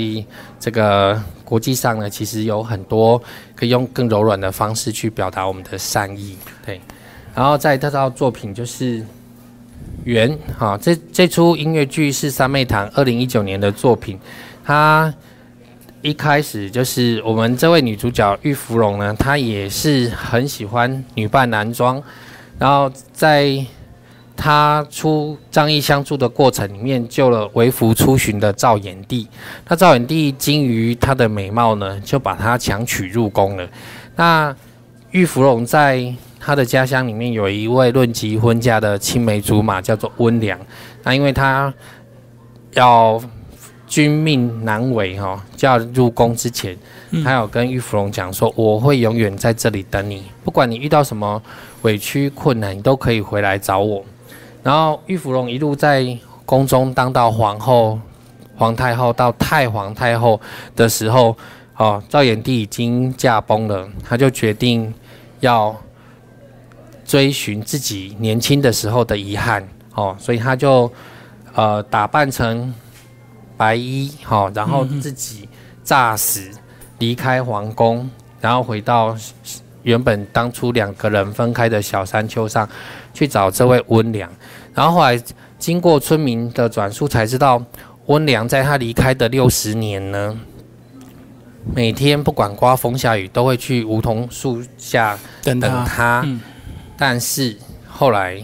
[0.60, 3.22] 这个国际上呢，其实有很多
[3.56, 6.38] 可以用更柔软的方式去表达我们的善意。
[6.66, 6.82] 对，
[7.36, 9.06] 然后在这套作品就是。
[10.10, 14.20] 缘哈，这这出音乐剧是三妹堂二零一九年的作品。
[14.66, 15.14] 它
[16.02, 22.02] 一开始就是我们这位女主角玉芙蓉呢，她也是很喜欢女扮男装。
[22.58, 23.64] 然后在
[24.36, 29.28] 她出张毅相助的过程里面，救了为福出巡的赵衍帝。
[29.68, 33.70] 那赵衍帝惊于她的美貌呢，就把她强娶入宫了。
[34.16, 34.56] 那
[35.12, 40.60] 玉芙蓉在他的家乡里面有一位论及婚嫁的青梅竹马，叫做温良。
[41.04, 41.74] 那因为他
[42.74, 43.22] 要
[43.88, 46.78] 君命难违哈，就要入宫之前，
[47.24, 51.42] 他有跟玉芙蓉讲说：“我会永远在这里等你，不管你遇到什么
[51.82, 54.04] 委屈困难，你都可以回来找我。”
[54.62, 56.06] 然后玉芙蓉一路在
[56.46, 58.00] 宫中当到皇后、
[58.56, 60.40] 皇太后到太皇太后
[60.76, 61.36] 的时候，
[61.78, 64.94] 哦，赵炎帝已经驾崩了，他就决定
[65.40, 65.76] 要
[67.10, 70.92] 追寻自己年轻的时候的遗憾，哦，所以他就
[71.56, 72.72] 呃打扮成
[73.58, 75.50] 白衣，好，然后自己
[75.84, 76.52] 诈死
[77.00, 78.08] 离开皇宫，
[78.40, 79.18] 然后回到
[79.82, 82.70] 原本当初两个人分开的小山丘上
[83.12, 84.32] 去找这位温良。
[84.76, 85.20] 然后后来
[85.58, 87.60] 经过村民的转述，才知道
[88.06, 90.40] 温良在他离开的六十年呢，
[91.74, 96.24] 每天不管刮风下雨，都会去梧桐树下等等他。
[97.00, 97.56] 但是
[97.88, 98.38] 后来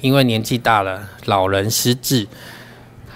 [0.00, 2.26] 因为年纪大了，老人失智，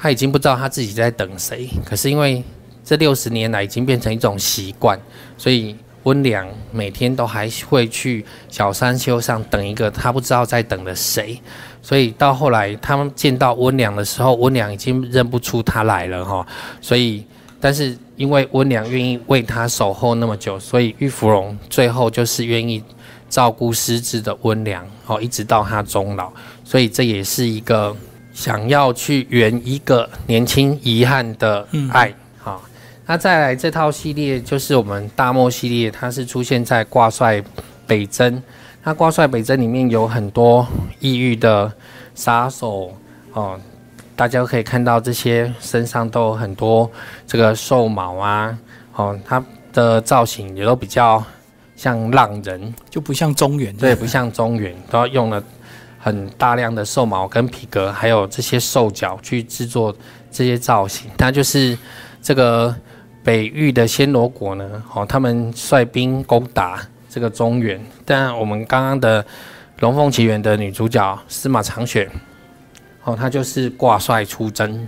[0.01, 1.68] 他已经不知道他自己在等谁。
[1.85, 2.44] 可是因为
[2.85, 4.96] 这六十年来已经变成一种习惯，
[5.37, 11.42] 所以温良每天都还会去小山丘上等一个他不知道在等的谁。
[11.83, 16.46] 所以到后来，他们见到温良的时候，温良已经认不出他来了哈。
[16.81, 17.25] 所以，
[17.61, 22.83] 但是因为温良愿意为他守候那么久，所以玉芙蓉最后就是愿意
[23.28, 26.32] 照顾狮子的温良，哦，一直到他终老。
[26.64, 27.94] 所以这也是一个
[28.32, 32.12] 想要去圆一个年轻遗憾的爱。
[32.38, 32.62] 好，
[33.06, 37.42] 那再来这套系列就是我们大漠系列，它是出现在挂帅
[37.86, 38.42] 北征。
[38.82, 40.66] 那挂帅北征里面有很多
[41.00, 41.72] 异域的
[42.14, 42.92] 杀手
[43.32, 43.58] 哦，
[44.14, 46.88] 大家可以看到这些身上都有很多
[47.26, 48.56] 这个兽毛啊，
[48.94, 51.22] 哦，它的造型也都比较
[51.76, 55.40] 像浪人，就不像中原，对，不像中原，都要用了
[56.00, 59.94] 很大量的兽毛跟皮革，还有这些兽角去制作
[60.32, 61.08] 这些造型。
[61.16, 61.78] 它就是
[62.20, 62.74] 这个
[63.22, 66.80] 北域的暹罗国呢，哦，他们率兵攻打。
[67.08, 69.24] 这个中原，但我们刚刚的
[69.78, 72.10] 《龙凤奇缘》的女主角司马长雪，
[73.04, 74.86] 哦，她就是挂帅出征。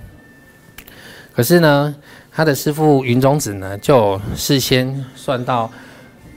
[1.32, 1.96] 可是呢，
[2.30, 5.70] 她的师傅云中子呢，就事先算到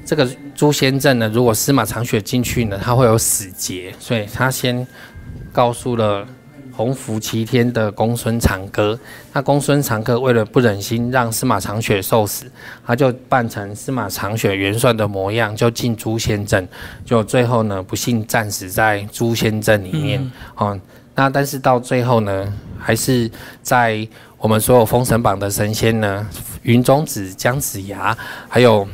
[0.06, 4.86] 这个诛仙阵呢，如果司马长雪进去呢，他会有死劫，所以他先
[5.52, 6.28] 告诉了。
[6.74, 8.98] 洪福齐天的公孙长歌，
[9.34, 12.46] 那公孙长歌为了不忍心让司马长雪受死，
[12.88, 16.66] 他就扮成司马长雪元帅的模样，就进诛仙阵，
[17.06, 20.32] 就最后呢不幸战死在诛仙阵里面。
[20.56, 20.80] 哦，
[21.14, 23.30] 那但是到最后呢，还是
[23.62, 26.26] 在我们所有封神榜的神仙呢，
[26.64, 28.88] 云中子、姜子牙，还有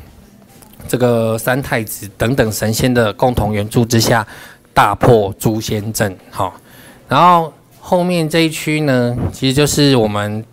[0.88, 4.26] 这个三太子等等神仙的共同援助之下，
[4.74, 6.18] 大破诛仙阵。
[6.32, 6.56] 好，
[7.08, 7.54] 然后。
[7.80, 10.44] 后面这一区呢，其实就是我们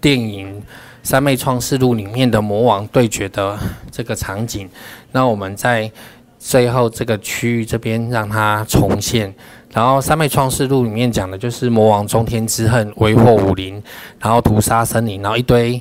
[0.00, 0.58] 电影
[1.02, 3.58] 《三昧创世录》里面的魔王对决的
[3.90, 4.66] 这个场景。
[5.12, 5.92] 那我们在
[6.38, 9.34] 最后这个区域这边让它重现。
[9.74, 13.74] 然后《三昧创世录》里面讲的就是魔王中天之恨，为祸武林，
[14.18, 15.78] 然后屠杀森林，然后一堆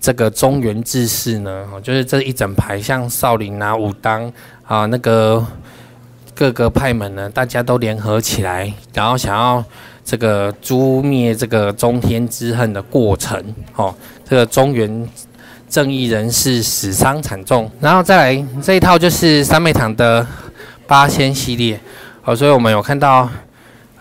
[0.00, 4.32] 这个中原志士呢，就是这一整排像少林啊、武当
[4.64, 5.44] 啊那个。
[6.34, 9.64] 各个派门呢，大家都联合起来，然后想要
[10.04, 13.42] 这个诛灭这个中天之恨的过程，
[13.74, 13.92] 哦，
[14.24, 15.08] 这个中原
[15.68, 20.24] 正义人士死伤惨重，然后再来这一套就是三昧堂的
[20.86, 21.80] 八仙系列，
[22.22, 23.28] 哦，所以我们有看到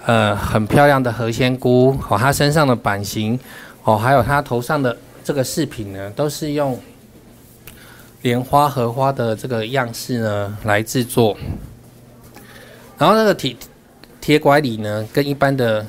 [0.06, 3.40] 呃很漂亮的何仙姑，哦，她身上的版型，
[3.84, 4.96] 哦，还有她头上的
[5.28, 6.80] 这个饰品呢，都是用
[8.22, 11.38] 莲花荷花的这个样式呢来制作。
[12.98, 13.54] 然后那个铁
[14.22, 15.86] 铁拐李呢，跟一般的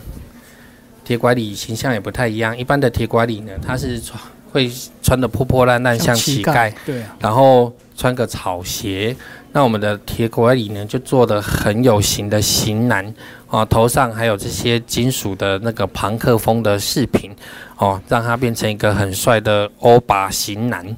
[1.04, 2.58] 铁拐李形象也不太一样。
[2.58, 4.20] 一般的铁拐李呢，他是穿
[4.50, 4.68] 会
[5.00, 9.14] 穿的破破烂烂，像乞丐，对，然后穿个草鞋。
[9.52, 13.14] 那我们的铁拐李呢，就做的很有型的型男
[13.48, 17.34] 哦，头上还有这些金属的那个朋克风的饰品
[17.78, 20.96] 哦，让他变成一个很帅的欧巴型男。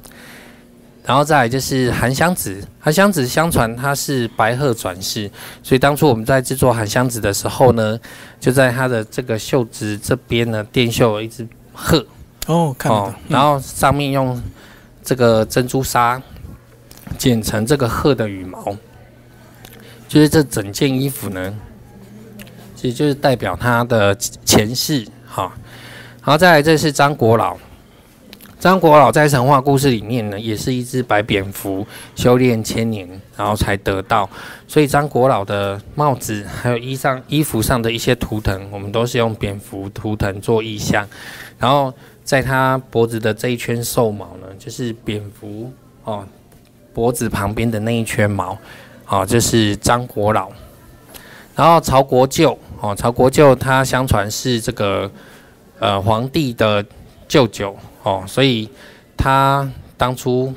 [1.02, 5.28] 然后再来就是韩湘子，韩湘子相传他是白鹤转世，
[5.62, 7.98] 所以当初我们在制作韩湘子的时候呢，
[8.38, 12.04] 就在他的这个袖子这边呢，电绣一只鹤
[12.46, 14.40] 哦，看到，然后上面用
[15.02, 16.20] 这个珍珠纱
[17.18, 18.76] 剪成这个鹤的羽毛，
[20.08, 21.54] 就是这整件衣服呢，
[22.74, 25.06] 其实就是代表他的前世。
[25.26, 25.52] 好，
[26.24, 27.56] 然后再来，这是张国老。
[28.58, 34.28] 张国老在神话故事里面呢，也是一只白蝙蝠，修炼千年，然后才得到。
[34.68, 41.08] 所以张国老的帽子，还有衣上衣服上的一些图腾，我们都是用蝙蝠图腾做意象。
[41.58, 41.90] 然后
[42.22, 45.72] 在他脖子的这一圈兽毛呢，就是蝙蝠
[46.04, 46.26] 哦，
[46.92, 48.56] 脖子旁边的那一圈毛，
[49.08, 50.50] 哦，就是张国老。
[51.54, 55.10] 然后曹国舅哦，曹国舅他相传是这个
[55.78, 56.84] 呃皇帝的
[57.28, 57.76] 舅舅。
[58.02, 58.66] 哦，所以
[59.14, 60.54] 他当初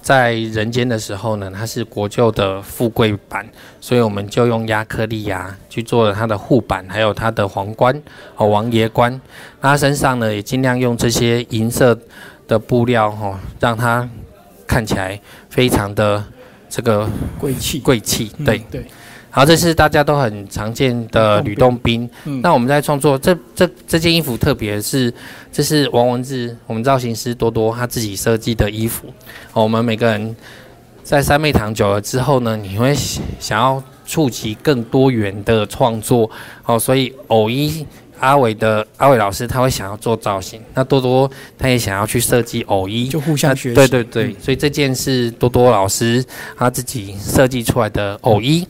[0.00, 3.44] 在人间的时候呢，他是国舅的富贵版，
[3.80, 8.00] 所以我们就用亚克力呀去做了他的护板，还有他的皇冠
[8.36, 9.20] 哦，王爷冠。
[9.60, 11.98] 他身上呢也尽量用这些银色
[12.46, 14.08] 的布料哦，让他
[14.68, 16.22] 看起来非常的
[16.70, 18.30] 这个贵气贵气。
[18.44, 18.86] 对对。
[19.30, 22.08] 好，这是大家都很常见的吕洞宾。
[22.42, 25.12] 那我们在创作这这这件衣服，特别是
[25.52, 29.12] 这是王文志，我们造型师多多他自己设计的衣服。
[29.52, 30.34] 我们每个人
[31.04, 32.94] 在三妹堂久了之后呢，你会
[33.38, 36.28] 想要触及更多元的创作。
[36.64, 37.86] 哦，所以偶一
[38.20, 43.74] 阿伟的阿伟老师他会想要做造型，那多多他也想要去设计偶衣，就互相学习。
[43.74, 46.24] 对对对，所以这件是多多老师
[46.56, 48.66] 他自己设计出来的偶衣。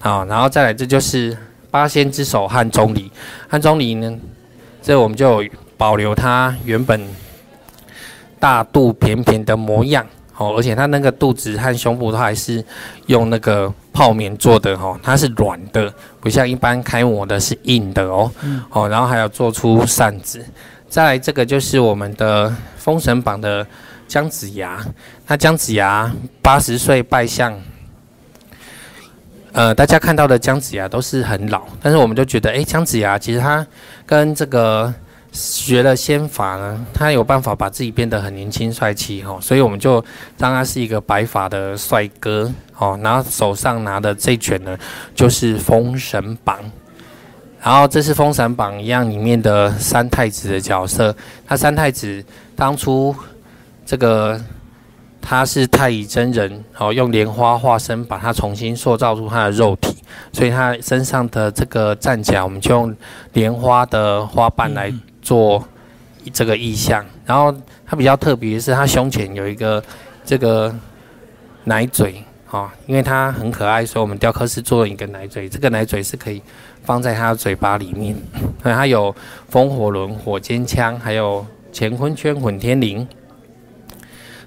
[0.00, 1.36] 好，然后再来，这就是
[1.70, 3.10] 八仙之首汉钟离。
[3.48, 4.18] 汉钟离呢，
[4.82, 5.44] 这我们就
[5.76, 7.00] 保留他原本
[8.38, 10.06] 大肚扁扁的模样。
[10.40, 12.64] 哦，而且它那个肚子和胸部都还是
[13.08, 14.72] 用那个泡棉做的。
[14.78, 18.32] 哦，它是软的，不像一般开模的是硬的哦。
[18.70, 20.42] 哦，然后还有做出扇子。
[20.88, 22.48] 再来，这个就是我们的
[22.78, 23.66] 《封神榜》的
[24.08, 24.82] 姜子牙。
[25.26, 27.54] 那姜子牙八十岁拜相。
[29.52, 33.66] 呃，大家看到的姜子牙都是很老，但是我们就觉得，哎，姜子牙其实他
[34.06, 34.94] 跟这个
[35.32, 40.04] 学了仙法呢，他有办法把自己变得很年轻帅气哈，所以我们就
[40.36, 44.76] 当他是一个白发的帅哥哦，然后手上拿的这卷呢
[45.14, 46.58] 就是封神榜，
[47.62, 51.14] 然后这是封神榜一样里面的三太子的角色，
[51.46, 52.24] 他三太子
[52.56, 53.14] 当初
[53.84, 54.40] 这个。
[55.22, 59.94] 他是太乙真人，哦，用莲花化身把他重新塑造出他的肉体，
[60.32, 62.96] 所以他身上的这个战甲，我们就用
[63.34, 64.90] 莲花的花瓣来
[65.30, 65.64] 做
[66.32, 67.06] 这个意象。
[67.24, 67.54] 然后
[67.86, 69.80] 他比较特别的是，他胸前有一个
[70.24, 70.74] 这个
[71.62, 75.48] 奶嘴，哦，因为他很可爱，所以我们雕刻师做了一个奶嘴。
[75.48, 76.42] 这个奶嘴是可以
[76.82, 78.16] 放在他的嘴巴里面。
[78.60, 79.14] 他有
[79.48, 83.06] 风火轮、火尖枪，还有乾坤圈、混天绫。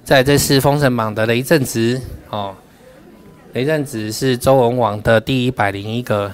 [0.03, 2.53] 在这是《封神榜》的雷震子哦，
[3.53, 6.29] 雷震子是周文王的第一百零一个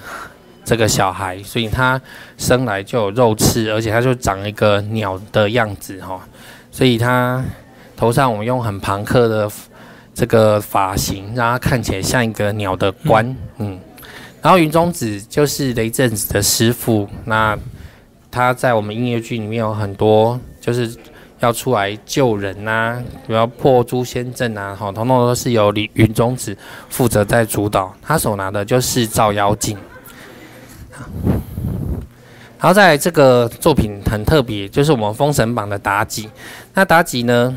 [0.70, 2.00] 这个小孩，所以他
[2.38, 6.20] 生来就有肉翅，而且他就长一个鸟的样子哈，
[6.70, 7.44] 所以他
[7.96, 9.50] 头上我们用很朋克的
[10.14, 13.80] 这个发型，让他看起来像一个鸟的冠，嗯，
[14.40, 17.58] 然后云中子就是雷震子的师傅，那
[18.30, 20.96] 他在我们音乐剧里面有很多就是。
[21.40, 26.54] 要出来救人呐，比如破诛仙阵啊，哈，统统都是由李云中子
[26.90, 27.90] 负责在主导。
[28.02, 29.74] 他手拿的就是照妖镜。
[32.58, 36.28] 然后在这个作品很特别，就是我们《封神榜》的妲己。
[36.74, 37.54] 那妲己呢，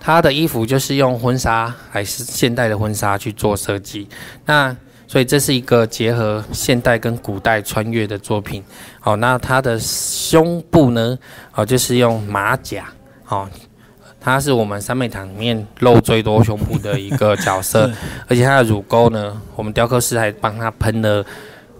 [0.00, 4.08] 她的衣服就是用婚纱还是现代的婚纱去做设计。
[4.46, 4.76] 那
[5.06, 8.64] 所以这是一个结合现代跟古代穿越的作品。
[8.98, 11.16] 好，那她的胸部呢？
[11.54, 12.86] 哦，就是用马甲。
[13.28, 13.48] 哦，
[14.20, 17.88] 它是我们三妹堂里面露最多胸部的一个角色，
[18.26, 21.24] 而且她的乳沟呢，我们雕刻师还帮她喷了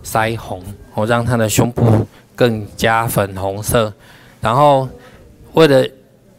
[0.08, 0.62] 腮红，
[0.94, 3.92] 哦，让她的胸部更加粉红色。
[4.40, 4.88] 然后
[5.52, 5.86] 为了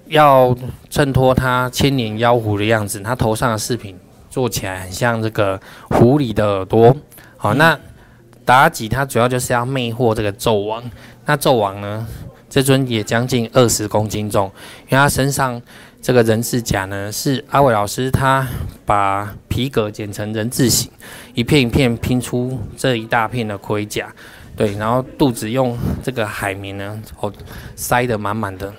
[0.07, 0.55] 要
[0.89, 3.95] 衬托她千年妖狐的样子，她头上的饰品。
[4.31, 6.95] 做起来很像这个狐狸的耳朵，
[7.35, 7.77] 好，那
[8.45, 10.83] 妲己她主要就是要魅惑这个纣王。
[11.25, 12.07] 那纣王呢，
[12.47, 14.45] 这尊也将近二十公斤重，
[14.87, 15.59] 因为他身上
[16.01, 18.47] 这个人字甲呢，是阿伟老师他
[18.85, 20.91] 把皮革剪成人字形，
[21.33, 24.13] 一片一片拼出这一大片的盔甲，
[24.55, 27.31] 对，然后肚子用这个海绵呢，哦，
[27.75, 28.73] 塞得满满的。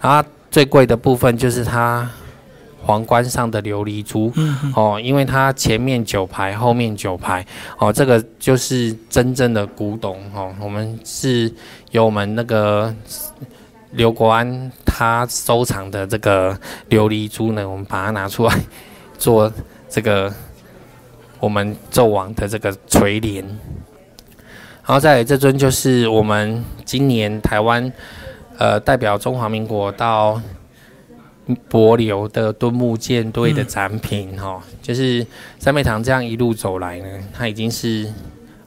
[0.00, 2.10] 然后最贵的部分就是它。
[2.86, 4.30] 皇冠上的琉璃珠，
[4.76, 7.42] 哦，因为它前面九排，后面九排，
[7.78, 11.50] 哦，这个就是真正的古董，哦，我们是
[11.92, 12.94] 由我们那个
[13.94, 16.52] 刘国安他收藏的这个
[16.90, 18.54] 琉璃珠呢，我们把它拿出来
[19.16, 19.52] 做
[19.88, 20.32] 这个
[21.40, 23.44] 我们纣王的这个垂帘。
[24.86, 27.90] 然后再来这尊就是我们今年台湾
[28.58, 30.40] 呃代表中华民国到
[31.68, 35.26] 博流的敦木舰队的展品哈，就是
[35.58, 38.12] 三妹堂这样一路走来呢，它已经是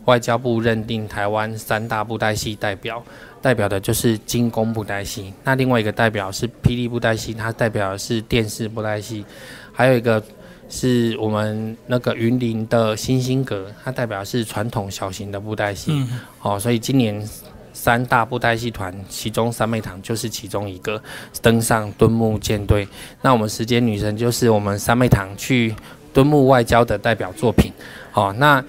[0.06, 3.04] 外交部认定台湾三大布袋戏代表，
[3.48, 5.34] 代表的就是精工布袋戏。
[5.46, 9.24] 那另外一个代表是霹雳布袋戏，它代表的是电视布袋戏。
[9.72, 10.22] 还有一个
[10.68, 15.92] 是我们那个云林的星星阁，它代表是传统小型的布袋戏。
[15.94, 17.26] 嗯哦，所以今年。
[17.74, 21.00] 三大布袋戏团，其中三妹堂就是其中一个
[21.44, 22.88] 登上敦木舰队。
[23.22, 25.76] 那我们时间女神就是我们三妹堂去
[26.12, 27.72] 敦木外交的代表作品。
[28.14, 28.66] 哦，那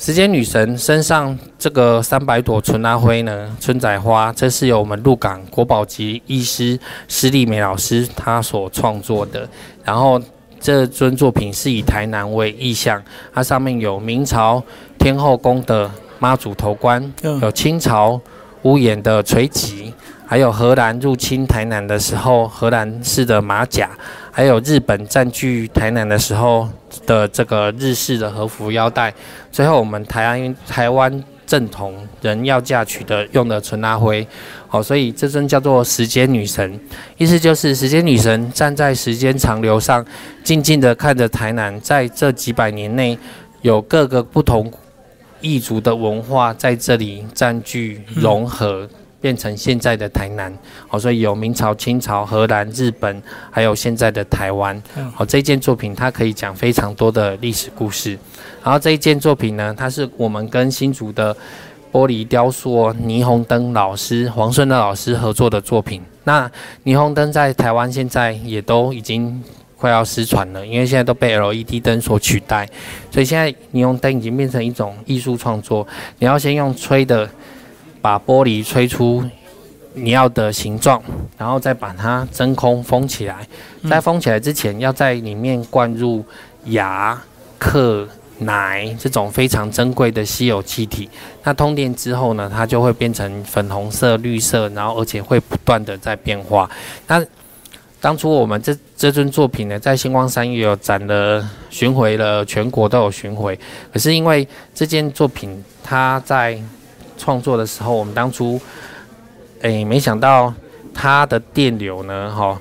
[0.00, 9.46] 时间女神身上这个三百朵纯阿灰呢，春仔花，这是由我们鹿港国宝级艺师施丽美老师她所创作的。
[9.84, 10.18] 然后
[10.58, 13.02] 这尊作品是以台南为意象，
[13.34, 14.62] 它上面有明朝
[14.98, 15.90] 天后宫的。
[16.18, 18.20] 妈祖头冠，有清朝
[18.62, 19.90] 屋檐的垂旗，
[20.26, 23.88] 还有荷兰入侵台南的时候荷兰式的马甲，
[24.30, 26.68] 还有日本占据台南的时候
[27.06, 29.12] 的这个日式的和服腰带。
[29.50, 34.26] 最后我们台湾台湾正统人要嫁娶的用的纯拉灰，
[34.70, 36.78] 哦，所以这尊叫做时间女神，
[37.18, 40.04] 意思就是时间女神站在时间长流上，
[40.44, 43.18] 静静的看着台南在这几百年内
[43.62, 44.72] 有各个不同。
[45.42, 48.86] 异族的文化在这里占据、融合，
[49.20, 50.52] 变成现在的台南。
[50.88, 54.80] 好，所以有明朝、清朝、荷兰、日本，还有现在的台湾。
[55.14, 58.18] 好，这件作品它可以讲非常多的历史故事。
[58.62, 61.36] 然后这一件作品呢，它是我们跟新竹的
[61.92, 66.02] 玻璃雕塑霓虹灯老师黄顺的老师合作的作品。
[66.24, 66.50] 那
[66.84, 69.42] 霓虹灯在台湾现在也都已经。
[69.80, 72.68] 快要失传了，因为现在都被 LED 灯所取代，
[73.10, 75.88] 所以现在霓虹灯已经变成一种艺术创作。
[76.18, 77.26] 你要先用吹的
[78.00, 79.24] 把玻璃吹出
[79.94, 81.02] 你要的形状，
[81.36, 83.46] 然后再把它真空封起来。
[83.88, 86.24] 在封起来之前，要在里面灌入
[86.66, 87.20] 牙、
[87.58, 91.10] 克、奶这种非常珍贵的稀有气体。
[91.42, 96.70] 那通电之后呢，它就会变成粉红色、绿色，然后而且会不断的在变化。
[97.06, 97.24] 那
[98.00, 103.58] 当初我们这这尊作品呢，在星光三月有展了，巡回了全国都有巡回。
[103.92, 106.58] 可是因为这件作品，它在
[107.20, 108.58] 创作的时候，我们当初，
[109.60, 110.52] 诶，没想到
[110.94, 112.58] 它的电流呢，哈，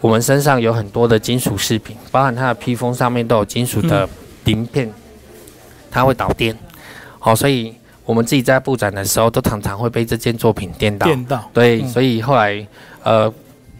[0.00, 4.08] 我们身上有很多的金属饰品，包含它的披风上面都有金属的
[4.44, 4.90] 鳞片，
[5.90, 6.56] 它会导电，
[7.18, 7.74] 好，所以
[8.06, 11.06] 我们自己在布展的时候，都常常会被这件作品电到。
[11.06, 11.50] 电到。
[11.52, 12.66] 对，所以后来，
[13.02, 13.32] 呃。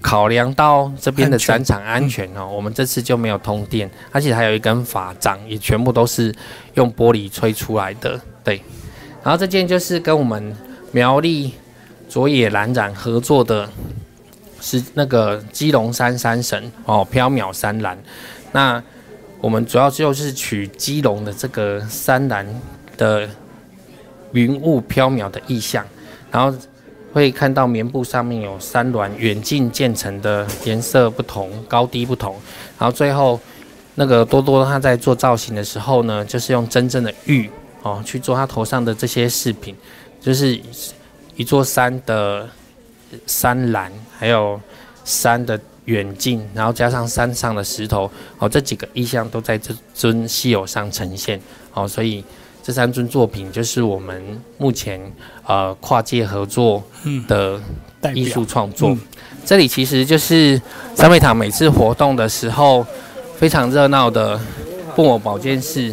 [0.05, 6.35] 考量到这边的展场安全哦，我们这次就没有通电，而且还有一根法杖，也全部都是
[6.75, 8.21] 用玻璃吹出来的。
[8.43, 8.61] 对，
[9.23, 10.55] 然后这件就是跟我们
[10.91, 11.55] 苗栗
[12.09, 13.69] 佐野蓝染合作的，
[14.61, 17.97] 是那个基隆山山神哦，缥缈山蓝。
[18.53, 18.83] 那
[19.41, 22.47] 我们主要就是取基隆的这个山蓝
[22.97, 23.29] 的
[24.33, 25.87] 云雾缥缈的意象，
[26.31, 26.57] 然后。
[27.15, 32.35] 会看到棉布上面有山峦远近渐层的颜色不同，高低不同。
[32.79, 33.39] 然后最后
[33.97, 37.51] 那个多多他在做造型的时候呢，就是用真正的玉
[37.83, 39.77] 哦去做他头上的这些饰品，
[40.21, 40.59] 就是
[41.37, 42.49] 一座山的
[43.27, 44.61] 山岚，还有
[45.05, 51.41] 山的远近，然后加上山上的石头哦，这几个意象都在这尊稀有上呈现
[51.75, 52.25] 哦，所以。
[52.65, 55.01] 这三尊作品就是我们目前
[55.45, 56.81] 呃跨界合作
[57.27, 57.61] 的
[58.15, 58.97] 艺术创作。
[59.45, 60.63] 这里其实就是
[60.95, 62.87] 三味堂每次活动的时候
[63.37, 64.41] 非常热闹的
[64.95, 65.93] 布偶保健室。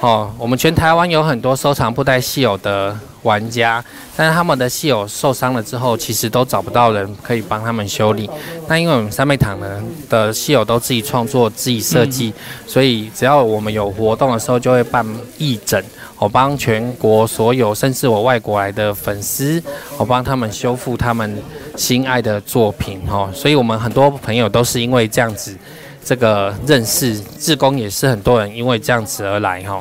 [0.00, 3.84] 哦，我们全台湾有很多收藏布袋戏偶的玩家，
[4.16, 8.28] 但是他们的戏偶受伤了之后，其实都找不到人可以帮他们修理。
[8.66, 12.32] 那因为我们三妹堂呢的戏偶都自己创作、自己设计，
[12.66, 15.04] 所以只要我们有活动的时候，就会办
[15.36, 15.84] 义诊，
[16.16, 19.62] 我帮全国所有甚至我外国来的粉丝，
[19.98, 21.42] 我帮他们修复他们
[21.76, 23.02] 心爱的作品。
[23.06, 25.54] 哦，所以我们很多朋友都是因为这样子。
[26.02, 29.80] 这个认识志工也是很多人因为这样子而来哈，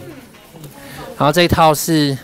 [1.18, 2.16] 然后这一套是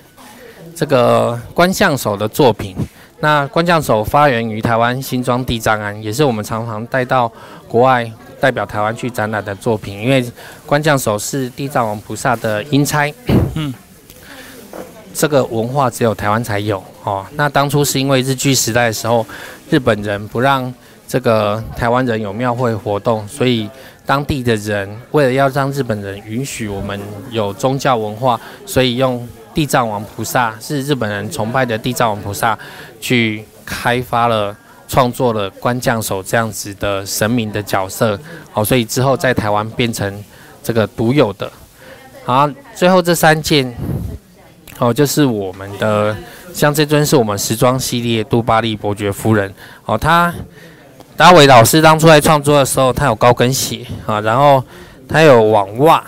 [0.76, 2.76] 这个观象手的作品。
[3.22, 7.32] 那观象手发源于台湾新庄地藏庵，也是我们常常带到
[7.68, 10.00] 国外代表台湾去展览的作品。
[10.00, 10.24] 因为
[10.66, 13.12] 观象手是地藏王菩萨的阴差，
[13.56, 13.74] 嗯，
[15.16, 17.26] 这个文化只有台湾才有哦。
[17.36, 19.26] 那当初是因为日据时代的时候，
[19.70, 20.72] 日本人不让。
[21.08, 23.70] 这个台湾人有庙会活动，所以
[24.06, 27.00] 当地的人为了要让日本人允许我们
[27.30, 32.58] 有宗教文化，所以用地藏王菩萨是日本人崇拜的地藏王菩萨
[33.00, 34.56] 去开发了、
[34.88, 38.20] 创作了关将手这样子的神明的角色。
[38.52, 40.24] 好，所以之后在台湾变成
[40.64, 41.50] 这个独有的。
[42.26, 43.72] 好，最后这三件，
[44.80, 46.16] 哦，就是我们的，
[46.52, 49.54] 像这尊是我们时装系列杜巴利伯爵夫人。
[49.86, 50.34] 哦，他。
[51.18, 54.62] 达伟老师当初在创作的时候，他有高跟鞋啊，然后
[55.08, 56.04] 他有网袜，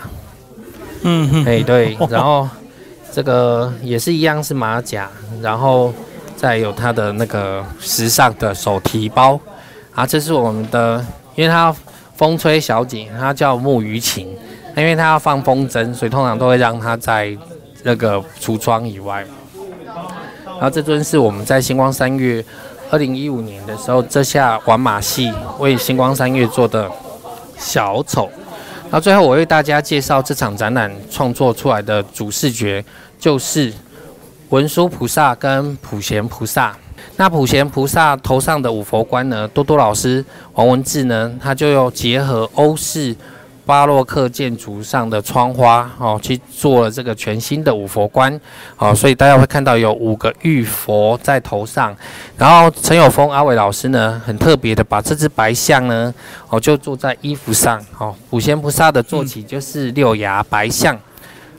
[1.00, 2.46] 嗯哼，哎对，然后
[3.10, 5.08] 这个也是一样是马甲，
[5.40, 5.94] 然后
[6.36, 9.40] 再有他的那个时尚的手提包
[9.94, 11.02] 啊，这是我们的，
[11.34, 11.74] 因为他
[12.14, 14.36] 风吹小姐，她叫木鱼琴，
[14.76, 17.34] 因为她要放风筝，所以通常都会让她在
[17.82, 19.24] 那个橱窗以外。
[20.44, 22.44] 然后这尊是我们在星光三月。
[22.90, 26.90] 二零一五年的时候，这下玩马戏为星光三月做的
[27.58, 28.30] 小丑。
[28.90, 32.82] 那最后我为大家介绍这场展览创作出来的主视觉，
[33.18, 33.70] 就是
[34.48, 36.74] 文殊菩萨跟普贤菩萨。
[37.16, 40.24] 那普贤菩萨头上的五佛冠呢，多多老师
[40.54, 43.14] 王文志呢，他就要结合欧式。
[43.68, 48.40] 巴洛克建筑上的窗花哦，去做了这个全新的五佛冠
[48.78, 51.94] 哦，所以大家会看到有五个玉佛在头上。
[52.38, 56.14] 然后陈友峰阿伟老师呢，很特别的把这只白象呢
[56.48, 58.16] 哦，就坐在衣服上哦。
[58.30, 60.98] 五贤菩萨的坐骑就是六牙白象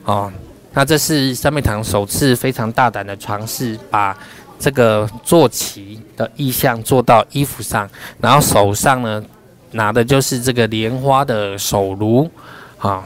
[0.04, 0.34] 哦。
[0.74, 4.18] 那这是三昧堂首次非常大胆的尝试，把
[4.58, 7.88] 这个坐骑的意象做到衣服上，
[8.20, 9.24] 然后手上呢。
[9.72, 12.30] 拿的就是这个莲花的手炉，
[12.78, 13.04] 啊，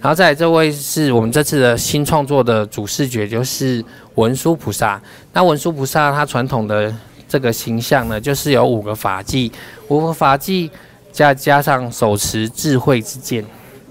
[0.00, 5.00] 然后再来这位是我们这次的新创作的主视觉，就是文殊菩萨。
[5.32, 6.94] 那文殊菩萨他传统的
[7.28, 9.52] 这个形象呢，就是有五个法器，
[9.88, 10.70] 五个法器
[11.12, 13.44] 加加上手持智慧之剑，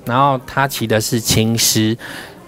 [0.05, 1.95] 然后他骑的是青狮，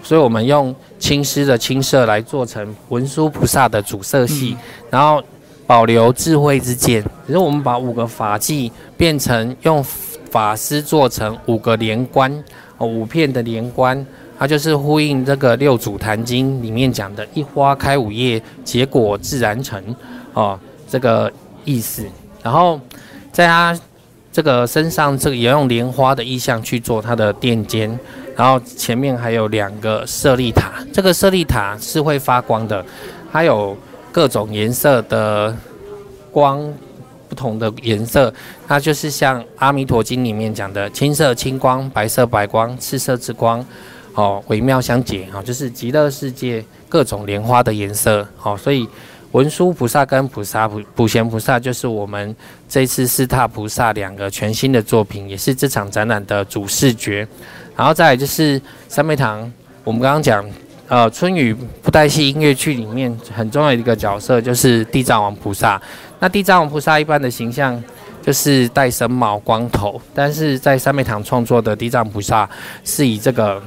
[0.02, 4.56] 所以我们用青狮的青色来做成文殊菩萨的主色系，
[4.90, 5.22] 然后。
[5.68, 9.84] 保留智慧之剑，只是我们把五个法器变成用
[10.30, 12.32] 法师做成五个连冠
[12.78, 14.06] 哦，五片的连冠，
[14.38, 19.94] 它就是呼应这个六祖坛经里面讲的一花开五叶，结果自然成
[20.32, 20.58] 哦，
[20.88, 21.30] 这个
[21.66, 22.02] 意思。
[22.42, 22.80] 然后
[23.30, 23.78] 在他
[24.32, 27.90] 这个身上，这个也用莲花的意象去做它的垫肩，
[28.34, 32.82] 然后前面还有两个舍利塔，这个舍利塔是会发光的，
[33.30, 33.76] 它有。
[34.10, 35.54] 各种颜色的
[36.32, 36.62] 光，
[37.28, 38.32] 不同的颜色，
[38.66, 43.64] 它就是像《阿弥陀经》里面讲的青色青光、白色白光、赤色之光，
[44.14, 48.88] 哦，微妙相结，哦，就是极乐世界各种莲花的颜色，哦，所以
[49.32, 52.34] 文殊菩萨跟菩萨普普贤菩萨就是我们
[52.68, 57.28] 这次四大菩萨两个全新的作品，也是这场展览的主视觉。
[57.76, 59.52] 然后再来就是三昧堂，
[59.84, 60.44] 我们刚刚讲。
[60.88, 65.80] 呃，春雨布袋戏音乐剧里面很重要的一个角色就是地藏王菩萨。
[66.18, 67.78] 那地藏王菩萨一般的形象
[68.22, 72.48] 就是戴僧帽、光头，但是在三昧堂创作的地藏菩萨
[72.84, 73.62] 是以这个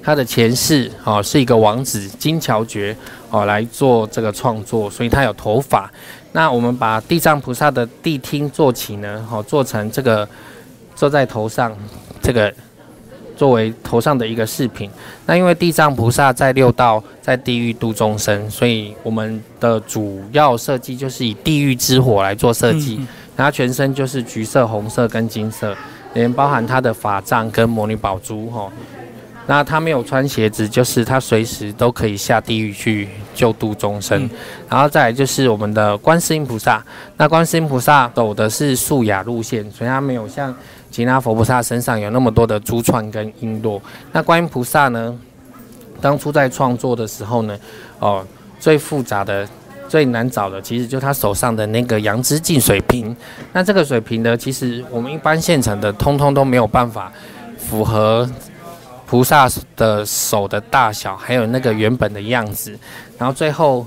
[0.00, 2.96] 他的前世哦是一个王子金乔觉
[3.28, 5.90] 哦来做这个创作，所以他有头发。
[6.30, 10.28] 那我们把地藏菩萨的谛听坐起呢，哦做成这个
[10.94, 11.76] 坐在头上
[12.22, 12.54] 这个。
[13.42, 14.88] 作为头上的一个饰品，
[15.26, 23.04] 那因为地藏菩萨在六道在地狱度众生，所以我们的主要设计就是以地狱之火来做设计。
[23.36, 25.76] 然后全身就是橘色、红色跟金色，
[26.14, 28.70] 连包含他的法杖跟魔女宝珠哈。
[29.48, 34.30] 那他没有穿鞋子，就是他随时都可以下地狱去救度众生。
[34.68, 36.80] 然后再来就是我们的观世音菩萨，
[37.16, 40.54] 那观世音菩萨走的是素雅路线，所以他没有像。
[40.92, 43.80] 其他佛菩萨身上有那么多的珠串跟璎珞，
[44.12, 45.18] 那观音菩萨呢？
[46.00, 47.58] 当初在创作的时候呢，
[47.98, 48.24] 哦，
[48.60, 49.48] 最复杂的、
[49.88, 53.16] 最难找的，其实就他手上的那个杨枝净水瓶。
[53.52, 57.10] 那这个水瓶呢，其实我们一般现成的，通通都没有办法
[57.56, 58.28] 符合
[59.06, 62.78] 菩萨的手的大小，还有那个原本的样子。
[63.16, 63.86] 然后最后。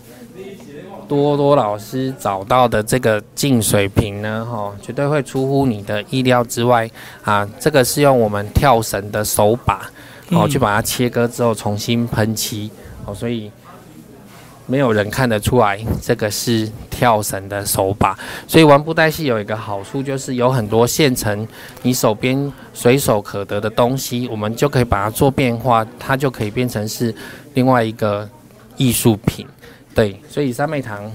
[1.07, 6.89] 多多老师找到的这个净水瓶呢，哈，绝对会出乎你的意料之外
[7.23, 7.47] 啊！
[7.59, 9.89] 这个是用我们跳绳的手把，
[10.31, 12.69] 哦，去把它切割之后重新喷漆，
[13.05, 13.51] 哦，所以
[14.65, 18.17] 没有人看得出来这个是跳绳的手把。
[18.47, 21.47] 所以玩布袋戏有一个好处，就是有很多现成
[21.83, 27.13] 你手边随手可得的东西，我们就可以把它做变化，它就可以变成是
[27.53, 28.27] 另外一个
[28.77, 29.45] 艺术品。
[29.95, 31.11] 对，所以三妹堂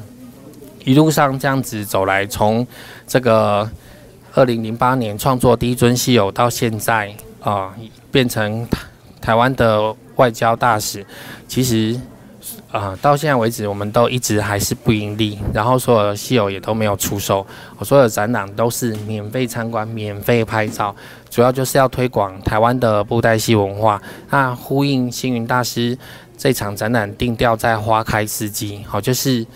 [0.84, 2.66] 一路上这样子走来，从
[3.06, 3.70] 这个
[4.34, 7.72] 二零零八年创作第一尊西游，到现在啊、
[8.10, 8.66] 变成
[9.20, 11.06] 台湾的外交大使，
[11.46, 12.00] 其实。
[12.72, 17.44] 啊、到现在为止，我们都一直还是不盈利，然后所有的西游也都没有出售，
[17.78, 20.94] 我所有的展览都是免费参观、免费拍照，
[21.28, 24.00] 主要就是要推广台湾的布袋戏文化。
[24.30, 25.98] 那呼应星云大师
[26.40, 29.46] 这场展览定调在花开四季，好，就是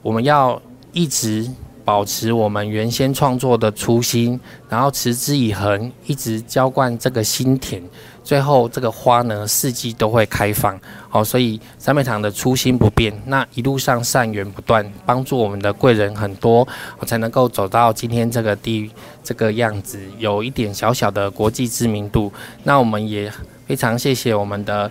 [0.00, 0.58] 我们要
[0.90, 1.46] 一直
[1.84, 7.82] 保持我们原先创作的初心，然后持之以恒，一直浇灌这个心田，
[8.24, 10.80] 最后这个花呢四季都会开放。
[11.10, 16.66] 好，所以三美堂的初心不变，那一路上善缘不断，帮助我们的贵人很多，
[16.98, 18.90] 我才能够走到今天这个地
[19.22, 22.32] 这个样子，有一点小小的国际知名度。
[22.64, 23.30] 那我们也
[23.66, 24.90] 非常谢谢我们的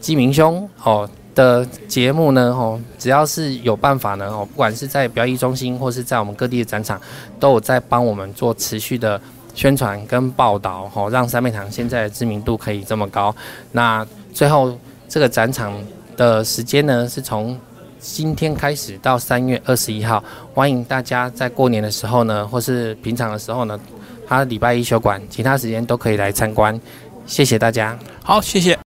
[0.00, 7.00] 基明兄哦的节目呢哦，只要是有办法呢哦，不管是在表演中心或是在我们各地的展场，
[7.38, 9.20] 都有在帮我们做持续的
[9.54, 13.34] 宣传跟报道哦，让三美堂现在的知名度可以这么高。
[13.72, 14.74] 那最后
[15.08, 15.74] 这个展场
[16.16, 17.58] 的时间呢，是从
[18.00, 20.24] 今天开始到三月二十一号，
[20.54, 23.78] 欢迎大家在过年的时候呢，或是平常的时候呢，
[24.26, 26.80] 他礼拜一休馆，其他时间都可以来参观。
[27.26, 27.98] 谢谢大家。
[28.22, 28.74] 好，谢谢。